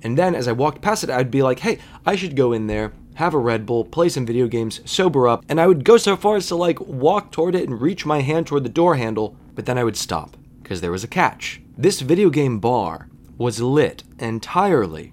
And 0.00 0.16
then 0.16 0.36
as 0.36 0.46
I 0.46 0.52
walked 0.52 0.80
past 0.80 1.02
it, 1.02 1.10
I'd 1.10 1.30
be 1.32 1.42
like, 1.42 1.60
"Hey, 1.60 1.78
I 2.06 2.14
should 2.14 2.36
go 2.36 2.52
in 2.52 2.68
there 2.68 2.92
have 3.14 3.34
a 3.34 3.38
Red 3.38 3.66
Bull, 3.66 3.84
play 3.84 4.08
some 4.08 4.26
video 4.26 4.46
games, 4.46 4.80
sober 4.84 5.28
up, 5.28 5.44
and 5.48 5.60
I 5.60 5.66
would 5.66 5.84
go 5.84 5.96
so 5.96 6.16
far 6.16 6.36
as 6.36 6.46
to 6.48 6.56
like 6.56 6.80
walk 6.80 7.32
toward 7.32 7.54
it 7.54 7.68
and 7.68 7.80
reach 7.80 8.06
my 8.06 8.20
hand 8.20 8.46
toward 8.46 8.64
the 8.64 8.68
door 8.68 8.96
handle, 8.96 9.36
but 9.54 9.66
then 9.66 9.78
I 9.78 9.84
would 9.84 9.96
stop 9.96 10.36
because 10.62 10.80
there 10.80 10.90
was 10.90 11.04
a 11.04 11.08
catch. 11.08 11.60
This 11.76 12.00
video 12.00 12.30
game 12.30 12.58
bar 12.58 13.08
was 13.36 13.60
lit 13.60 14.02
entirely 14.18 15.12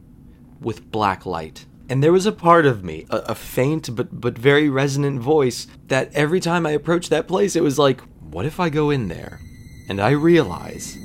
with 0.60 0.92
black 0.92 1.26
light. 1.26 1.66
And 1.90 2.02
there 2.02 2.14
was 2.14 2.26
a 2.26 2.32
part 2.32 2.66
of 2.66 2.84
me, 2.84 3.06
a, 3.10 3.18
a 3.18 3.36
faint 3.36 3.96
but 3.96 4.22
but 4.22 4.38
very 4.38 4.70
resonant 4.70 5.20
voice, 5.20 5.68
that 5.88 6.14
every 6.14 6.40
time 6.40 6.66
I 6.66 6.72
approached 6.72 7.10
that 7.10 7.28
place, 7.28 7.56
it 7.56 7.64
was 7.64 7.78
like, 7.78 8.02
what 8.22 8.46
if 8.46 8.60
I 8.60 8.70
go 8.70 8.90
in 8.92 9.10
there 9.10 9.40
and 9.90 10.00
I 10.00 10.12
realize 10.12 10.98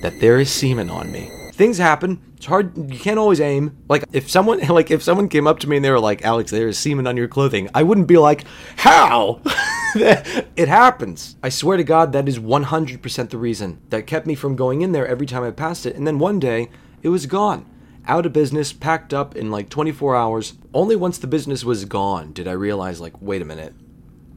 that 0.00 0.20
there 0.20 0.38
is 0.40 0.50
semen 0.50 0.88
on 0.88 1.12
me? 1.12 1.30
Things 1.52 1.76
happen. 1.76 2.22
It's 2.42 2.48
hard. 2.48 2.76
You 2.92 2.98
can't 2.98 3.20
always 3.20 3.40
aim. 3.40 3.76
Like 3.88 4.02
if 4.12 4.28
someone, 4.28 4.58
like 4.66 4.90
if 4.90 5.00
someone 5.00 5.28
came 5.28 5.46
up 5.46 5.60
to 5.60 5.68
me 5.68 5.76
and 5.76 5.84
they 5.84 5.92
were 5.92 6.00
like, 6.00 6.24
"Alex, 6.24 6.50
there 6.50 6.66
is 6.66 6.76
semen 6.76 7.06
on 7.06 7.16
your 7.16 7.28
clothing," 7.28 7.70
I 7.72 7.84
wouldn't 7.84 8.08
be 8.08 8.18
like, 8.18 8.42
"How?" 8.78 9.40
it 9.94 10.66
happens. 10.66 11.36
I 11.40 11.50
swear 11.50 11.76
to 11.76 11.84
God, 11.84 12.12
that 12.12 12.28
is 12.28 12.40
100% 12.40 13.30
the 13.30 13.38
reason 13.38 13.80
that 13.90 14.08
kept 14.08 14.26
me 14.26 14.34
from 14.34 14.56
going 14.56 14.82
in 14.82 14.90
there 14.90 15.06
every 15.06 15.24
time 15.24 15.44
I 15.44 15.52
passed 15.52 15.86
it. 15.86 15.94
And 15.94 16.04
then 16.04 16.18
one 16.18 16.40
day, 16.40 16.68
it 17.00 17.10
was 17.10 17.26
gone. 17.26 17.64
Out 18.08 18.26
of 18.26 18.32
business, 18.32 18.72
packed 18.72 19.14
up 19.14 19.36
in 19.36 19.52
like 19.52 19.68
24 19.68 20.16
hours. 20.16 20.54
Only 20.74 20.96
once 20.96 21.18
the 21.18 21.28
business 21.28 21.62
was 21.62 21.84
gone 21.84 22.32
did 22.32 22.48
I 22.48 22.52
realize, 22.52 23.00
like, 23.00 23.22
wait 23.22 23.42
a 23.42 23.44
minute. 23.44 23.72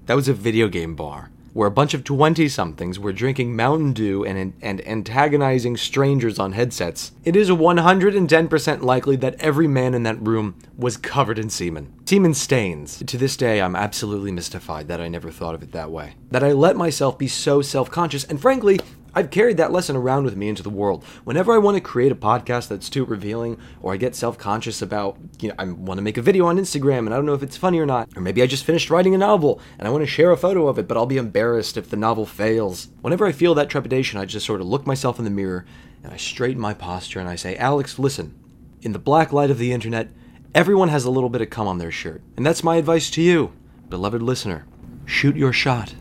That 0.06 0.14
was 0.14 0.28
a 0.28 0.34
video 0.34 0.68
game 0.68 0.96
bar 0.96 1.32
where 1.56 1.70
a 1.70 1.72
bunch 1.72 1.94
of 1.94 2.04
20 2.04 2.50
somethings 2.50 3.00
were 3.00 3.14
drinking 3.14 3.56
Mountain 3.56 3.94
Dew 3.94 4.26
and, 4.26 4.52
and 4.62 4.86
antagonizing 4.86 5.78
strangers 5.78 6.38
on 6.38 6.52
headsets, 6.52 7.14
it 7.24 7.34
is 7.34 7.50
110% 7.50 8.82
likely 8.82 9.16
that 9.16 9.40
every 9.40 9.66
man 9.66 9.94
in 9.94 10.04
that 10.04 10.22
room 10.22 10.60
was 10.78 10.98
covered 10.98 11.40
in 11.40 11.50
semen. 11.50 11.94
Semen 12.06 12.34
stains. 12.34 13.02
To 13.08 13.18
this 13.18 13.38
day, 13.38 13.62
I'm 13.62 13.78
absolutely 13.78 14.34
mystified 14.34 14.90
that 14.90 15.00
I 15.00 15.08
never 15.08 15.32
thought 15.32 15.56
of 15.56 15.64
it 15.64 15.72
that 15.72 15.92
way. 15.92 16.16
That 16.30 16.44
I 16.44 16.52
let 16.52 16.76
myself 16.76 17.18
be 17.18 17.30
so 17.30 17.62
self 17.62 17.90
conscious, 17.90 18.26
and 18.26 18.42
frankly, 18.42 18.82
I've 19.18 19.32
carried 19.32 19.56
that 19.58 19.72
lesson 19.72 19.96
around 19.96 20.26
with 20.26 20.36
me 20.36 20.50
into 20.50 20.62
the 20.62 20.70
world. 20.70 21.06
Whenever 21.24 21.54
I 21.54 21.58
want 21.58 21.76
to 21.78 21.82
create 21.82 22.12
a 22.12 22.16
podcast 22.16 22.68
that's 22.68 22.90
too 22.90 23.06
revealing, 23.06 23.58
or 23.82 23.94
I 23.94 23.98
get 23.98 24.14
self 24.14 24.38
conscious 24.38 24.82
about, 24.82 25.18
you 25.40 25.48
know, 25.48 25.56
I 25.58 25.64
want 25.66 26.00
to 26.00 26.02
make 26.02 26.18
a 26.18 26.22
video 26.22 26.48
on 26.48 26.58
Instagram 26.58 27.00
and 27.00 27.14
I 27.14 27.16
don't 27.16 27.26
know 27.26 27.34
if 27.34 27.42
it's 27.42 27.56
funny 27.56 27.80
or 27.80 27.86
not, 27.86 28.10
or 28.18 28.22
maybe 28.22 28.44
I 28.44 28.48
just 28.48 28.66
finished 28.66 28.90
writing 28.90 29.16
a 29.16 29.18
novel 29.18 29.62
and 29.80 29.88
I 29.88 29.92
want 29.92 30.02
to 30.02 30.08
share 30.08 30.32
a 30.32 30.38
photo 30.38 30.68
of 30.68 30.78
it, 30.78 30.88
but 30.88 30.98
I'll 30.98 31.06
be 31.06 31.16
embarrassed 31.16 31.78
if 31.78 31.90
the 31.90 31.96
novel 31.96 32.26
fails. 32.26 32.90
Whenever 33.00 33.26
I 33.26 33.32
feel 33.32 33.56
that 33.56 33.70
trepidation, 33.70 34.20
I 34.20 34.26
just 34.26 34.46
sort 34.46 34.60
of 34.60 34.68
look 34.68 34.86
myself 34.86 35.18
in 35.18 35.24
the 35.24 35.32
mirror 35.32 35.66
and 36.04 36.12
I 36.12 36.18
straighten 36.18 36.62
my 36.62 36.74
posture 36.74 37.22
and 37.22 37.30
I 37.30 37.36
say, 37.36 37.56
Alex, 37.56 37.98
listen, 37.98 38.36
in 38.82 38.92
the 38.92 39.00
black 39.00 39.32
light 39.32 39.50
of 39.50 39.60
the 39.60 39.72
internet, 39.72 40.10
everyone 40.54 40.90
has 40.90 41.06
a 41.06 41.10
little 41.10 41.30
bit 41.30 41.42
of 41.42 41.50
cum 41.50 41.68
on 41.68 41.78
their 41.78 41.92
shirt. 41.92 42.22
And 42.36 42.46
that's 42.46 42.64
my 42.64 42.76
advice 42.76 43.10
to 43.12 43.22
you, 43.22 43.54
beloved 43.90 44.22
listener. 44.22 44.66
Shoot 45.06 45.38
your 45.38 45.54
shot. 45.54 45.96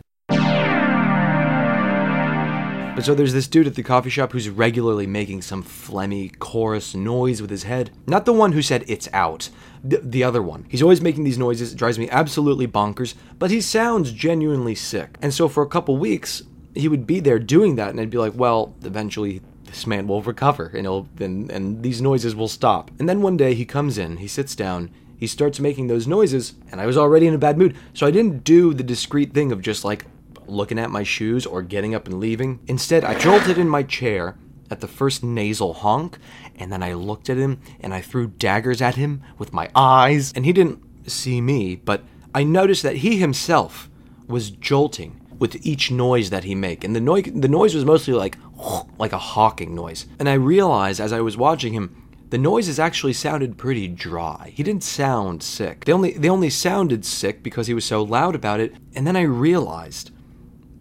But 2.95 3.03
so 3.03 3.13
there's 3.13 3.33
this 3.33 3.49
dude 3.49 3.67
at 3.67 3.75
the 3.75 3.83
coffee 3.83 4.09
shop 4.09 4.31
who's 4.31 4.47
regularly 4.47 5.05
making 5.05 5.41
some 5.41 5.61
phlegmy, 5.61 6.39
chorus 6.39 6.95
noise 6.95 7.41
with 7.41 7.51
his 7.51 7.63
head. 7.63 7.91
Not 8.07 8.23
the 8.23 8.31
one 8.31 8.53
who 8.53 8.61
said 8.61 8.85
it's 8.87 9.09
out, 9.11 9.49
the, 9.83 9.97
the 9.97 10.23
other 10.23 10.41
one. 10.41 10.65
He's 10.69 10.81
always 10.81 11.01
making 11.01 11.25
these 11.25 11.37
noises, 11.37 11.73
it 11.73 11.77
drives 11.77 11.99
me 11.99 12.09
absolutely 12.09 12.67
bonkers, 12.67 13.13
but 13.37 13.51
he 13.51 13.59
sounds 13.59 14.13
genuinely 14.13 14.75
sick. 14.75 15.17
And 15.21 15.33
so 15.33 15.49
for 15.49 15.61
a 15.61 15.67
couple 15.67 15.97
weeks, 15.97 16.43
he 16.73 16.87
would 16.87 17.05
be 17.05 17.19
there 17.19 17.37
doing 17.37 17.75
that, 17.75 17.89
and 17.89 17.99
I'd 17.99 18.09
be 18.09 18.17
like, 18.17 18.33
well, 18.33 18.73
eventually 18.83 19.41
this 19.65 19.85
man 19.85 20.07
will 20.07 20.21
recover, 20.21 20.67
and, 20.67 20.83
he'll, 20.83 21.09
and, 21.19 21.51
and 21.51 21.83
these 21.83 22.01
noises 22.01 22.33
will 22.33 22.47
stop. 22.47 22.91
And 22.97 23.09
then 23.09 23.21
one 23.21 23.35
day 23.35 23.55
he 23.55 23.65
comes 23.65 23.97
in, 23.97 24.17
he 24.17 24.27
sits 24.27 24.55
down, 24.55 24.89
he 25.17 25.27
starts 25.27 25.59
making 25.59 25.87
those 25.87 26.07
noises, 26.07 26.53
and 26.71 26.79
I 26.79 26.85
was 26.85 26.97
already 26.97 27.27
in 27.27 27.33
a 27.33 27.37
bad 27.37 27.57
mood. 27.57 27.75
So 27.93 28.07
I 28.07 28.11
didn't 28.11 28.45
do 28.45 28.73
the 28.73 28.83
discreet 28.83 29.33
thing 29.33 29.51
of 29.51 29.61
just 29.61 29.83
like 29.83 30.05
looking 30.47 30.79
at 30.79 30.91
my 30.91 31.03
shoes 31.03 31.45
or 31.45 31.61
getting 31.61 31.95
up 31.95 32.07
and 32.07 32.19
leaving. 32.19 32.59
Instead, 32.67 33.03
I 33.03 33.17
jolted 33.17 33.57
in 33.57 33.69
my 33.69 33.83
chair 33.83 34.37
at 34.71 34.81
the 34.81 34.87
first 34.87 35.23
nasal 35.23 35.73
honk, 35.73 36.17
and 36.55 36.71
then 36.71 36.81
I 36.81 36.93
looked 36.93 37.29
at 37.29 37.37
him 37.37 37.59
and 37.79 37.93
I 37.93 38.01
threw 38.01 38.27
daggers 38.27 38.81
at 38.81 38.95
him 38.95 39.21
with 39.37 39.53
my 39.53 39.69
eyes. 39.75 40.33
And 40.33 40.45
he 40.45 40.53
didn't 40.53 41.09
see 41.09 41.41
me, 41.41 41.75
but 41.75 42.03
I 42.33 42.43
noticed 42.43 42.83
that 42.83 42.97
he 42.97 43.17
himself 43.17 43.89
was 44.27 44.49
jolting 44.49 45.21
with 45.37 45.65
each 45.65 45.91
noise 45.91 46.29
that 46.29 46.45
he 46.45 46.55
make 46.55 46.85
and 46.85 46.95
the 46.95 47.01
noise 47.01 47.25
the 47.25 47.49
noise 47.49 47.75
was 47.75 47.83
mostly 47.83 48.13
like 48.13 48.37
like 48.97 49.11
a 49.11 49.17
hawking 49.17 49.75
noise 49.75 50.05
and 50.17 50.29
i 50.29 50.33
realized 50.33 51.01
as 51.01 51.11
i 51.11 51.19
was 51.19 51.35
watching 51.35 51.73
him 51.73 52.05
the 52.29 52.37
noises 52.37 52.79
actually 52.79 53.13
sounded 53.13 53.57
pretty 53.57 53.87
dry. 53.87 54.51
He 54.53 54.63
didn't 54.63 54.83
sound 54.83 55.43
sick. 55.43 55.85
They 55.85 55.93
only 55.93 56.11
they 56.11 56.29
only 56.29 56.49
sounded 56.49 57.05
sick 57.05 57.43
because 57.43 57.67
he 57.67 57.73
was 57.73 57.85
so 57.85 58.03
loud 58.03 58.35
about 58.35 58.59
it. 58.59 58.75
And 58.95 59.05
then 59.05 59.15
I 59.15 59.21
realized 59.21 60.11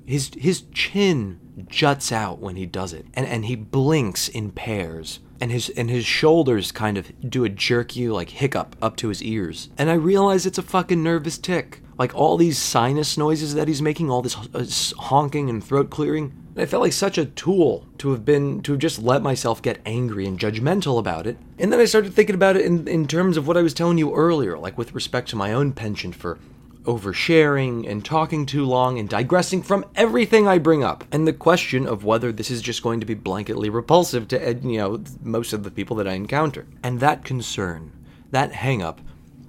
his 0.06 0.30
his 0.36 0.62
chin 0.72 1.40
juts 1.68 2.12
out 2.12 2.40
when 2.40 2.56
he 2.56 2.66
does 2.66 2.92
it, 2.92 3.06
and 3.14 3.26
and 3.26 3.46
he 3.46 3.56
blinks 3.56 4.28
in 4.28 4.50
pairs. 4.50 5.20
And 5.40 5.50
his 5.50 5.68
and 5.70 5.90
his 5.90 6.06
shoulders 6.06 6.72
kind 6.72 6.96
of 6.96 7.12
do 7.28 7.44
a 7.44 7.48
jerky 7.48 8.08
like 8.08 8.30
hiccup 8.30 8.76
up 8.80 8.96
to 8.96 9.08
his 9.08 9.22
ears. 9.22 9.68
And 9.76 9.90
I 9.90 9.94
realize 9.94 10.46
it's 10.46 10.58
a 10.58 10.62
fucking 10.62 11.02
nervous 11.02 11.38
tic. 11.38 11.80
Like 11.98 12.14
all 12.14 12.36
these 12.36 12.58
sinus 12.58 13.18
noises 13.18 13.54
that 13.54 13.68
he's 13.68 13.82
making, 13.82 14.10
all 14.10 14.22
this 14.22 14.36
uh, 14.54 14.66
honking 15.04 15.50
and 15.50 15.62
throat 15.62 15.90
clearing. 15.90 16.32
I 16.56 16.66
felt 16.66 16.82
like 16.82 16.92
such 16.92 17.18
a 17.18 17.26
tool 17.26 17.86
to 17.98 18.10
have 18.12 18.24
been 18.24 18.62
to 18.62 18.72
have 18.72 18.80
just 18.80 19.02
let 19.02 19.22
myself 19.22 19.60
get 19.60 19.80
angry 19.84 20.24
and 20.24 20.38
judgmental 20.38 20.98
about 21.00 21.26
it. 21.26 21.36
And 21.58 21.72
then 21.72 21.80
I 21.80 21.84
started 21.84 22.14
thinking 22.14 22.36
about 22.36 22.56
it 22.56 22.64
in, 22.64 22.86
in 22.86 23.08
terms 23.08 23.36
of 23.36 23.48
what 23.48 23.56
I 23.56 23.62
was 23.62 23.74
telling 23.74 23.98
you 23.98 24.14
earlier, 24.14 24.56
like 24.56 24.78
with 24.78 24.94
respect 24.94 25.28
to 25.30 25.36
my 25.36 25.52
own 25.52 25.72
penchant 25.72 26.14
for 26.14 26.38
oversharing 26.84 27.88
and 27.88 28.04
talking 28.04 28.46
too 28.46 28.64
long 28.64 28.98
and 28.98 29.08
digressing 29.08 29.62
from 29.62 29.84
everything 29.94 30.46
I 30.46 30.58
bring 30.58 30.84
up, 30.84 31.04
and 31.10 31.26
the 31.26 31.32
question 31.32 31.86
of 31.86 32.04
whether 32.04 32.30
this 32.30 32.50
is 32.50 32.62
just 32.62 32.82
going 32.82 33.00
to 33.00 33.06
be 33.06 33.14
blanketly 33.14 33.72
repulsive 33.72 34.28
to 34.28 34.58
you 34.62 34.78
know 34.78 35.02
most 35.20 35.52
of 35.52 35.64
the 35.64 35.70
people 35.70 35.96
that 35.96 36.08
I 36.08 36.12
encounter. 36.12 36.66
And 36.82 37.00
that 37.00 37.24
concern, 37.24 37.92
that 38.30 38.52
hangup, 38.52 38.98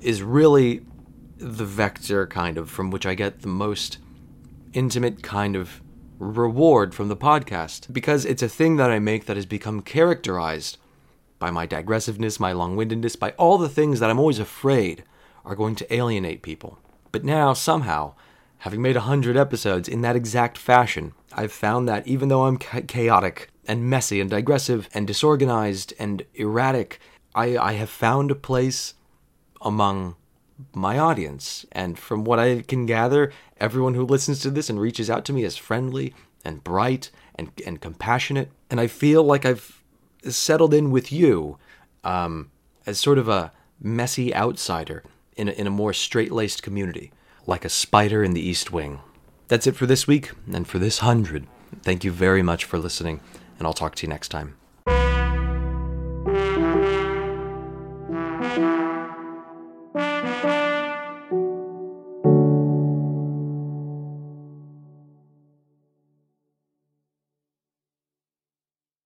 is 0.02 0.24
really 0.24 0.86
the 1.38 1.65
vector 1.65 2.26
kind 2.26 2.58
of 2.58 2.69
from 2.69 2.91
which 2.91 3.06
I 3.06 3.13
get 3.13 3.41
the 3.41 3.48
most 3.48 3.98
intimate 4.74 5.21
kind 5.24 5.56
of 5.56 5.82
reward 6.19 6.95
from 6.95 7.10
the 7.10 7.17
podcast 7.17 7.91
because 7.91 8.26
it's 8.26 8.43
a 8.43 8.50
thing 8.50 8.78
that 8.78 8.89
I 8.89 9.00
make 9.00 9.26
that 9.26 9.36
has 9.36 9.45
become 9.45 9.82
characterized 9.82 10.78
by 11.39 11.52
my 11.52 11.65
digressiveness, 11.65 12.39
my 12.39 12.54
long 12.54 12.76
windedness, 12.78 13.15
by 13.15 13.32
all 13.32 13.58
the 13.58 13.69
things 13.69 14.00
that 14.00 14.10
I'm 14.10 14.19
always 14.19 14.39
afraid 14.39 15.04
are 15.43 15.56
going 15.56 15.76
to 15.76 15.93
alienate 15.93 16.41
people. 16.41 16.80
But 17.15 17.23
now, 17.23 17.54
somehow, 17.54 18.13
having 18.58 18.82
made 18.82 18.97
a 18.97 19.08
hundred 19.08 19.38
episodes 19.38 19.88
in 19.88 20.01
that 20.01 20.17
exact 20.17 20.58
fashion, 20.58 21.13
I've 21.32 21.54
found 21.54 21.88
that 21.88 22.06
even 22.06 22.28
though 22.28 22.43
I'm 22.43 22.58
chaotic 22.58 23.49
and 23.65 23.89
messy 23.89 24.19
and 24.19 24.30
digressive 24.30 24.89
and 24.93 25.08
disorganized 25.08 25.93
and 25.97 26.25
erratic, 26.34 26.99
I, 27.34 27.58
I 27.58 27.71
have 27.75 27.89
found 27.89 28.32
a 28.32 28.36
place 28.36 28.95
among 29.62 30.17
my 30.73 30.99
audience. 30.99 31.65
And 31.71 31.97
from 31.97 32.25
what 32.25 32.38
I 32.38 32.63
can 32.63 32.86
gather, 32.86 33.32
everyone 33.62 33.93
who 33.93 34.04
listens 34.06 34.41
to 34.41 34.49
this 34.49 34.69
and 34.69 34.78
reaches 34.78 35.10
out 35.10 35.23
to 35.23 35.32
me 35.32 35.45
is 35.45 35.56
friendly 35.56 36.13
and 36.43 36.65
bright 36.65 37.12
and, 37.36 37.49
and 37.65 37.80
compassionate. 37.80 38.51
And 38.69 38.82
I 38.82 38.88
feel 38.88 39.23
like 39.23 39.45
I've 39.45 39.82
settled 40.28 40.73
in 40.73 40.91
with 40.91 41.13
you 41.13 41.60
um, 42.04 42.51
as 42.86 42.99
sort 42.99 43.17
of 43.17 43.30
a 43.30 43.54
messy 43.80 44.36
outsider 44.36 45.01
in 45.36 45.50
a, 45.50 45.52
in 45.52 45.67
a 45.67 45.71
more 45.71 45.93
straight 45.93 46.32
laced 46.32 46.63
community, 46.63 47.12
like 47.45 47.65
a 47.65 47.69
spider 47.69 48.24
in 48.24 48.34
the 48.34 48.41
East 48.41 48.71
Wing. 48.71 49.00
That's 49.48 49.67
it 49.67 49.76
for 49.76 49.86
this 49.86 50.08
week 50.08 50.32
and 50.52 50.67
for 50.67 50.80
this 50.80 51.00
hundred. 51.00 51.48
Thank 51.82 52.04
you 52.04 52.12
very 52.12 52.41
much 52.41 52.65
for 52.65 52.80
listening, 52.80 53.21
and 53.58 53.67
I'll 53.67 53.74
talk 53.74 53.95
to 53.95 54.04
you 54.06 54.10
next 54.10 54.30
time. 54.30 54.56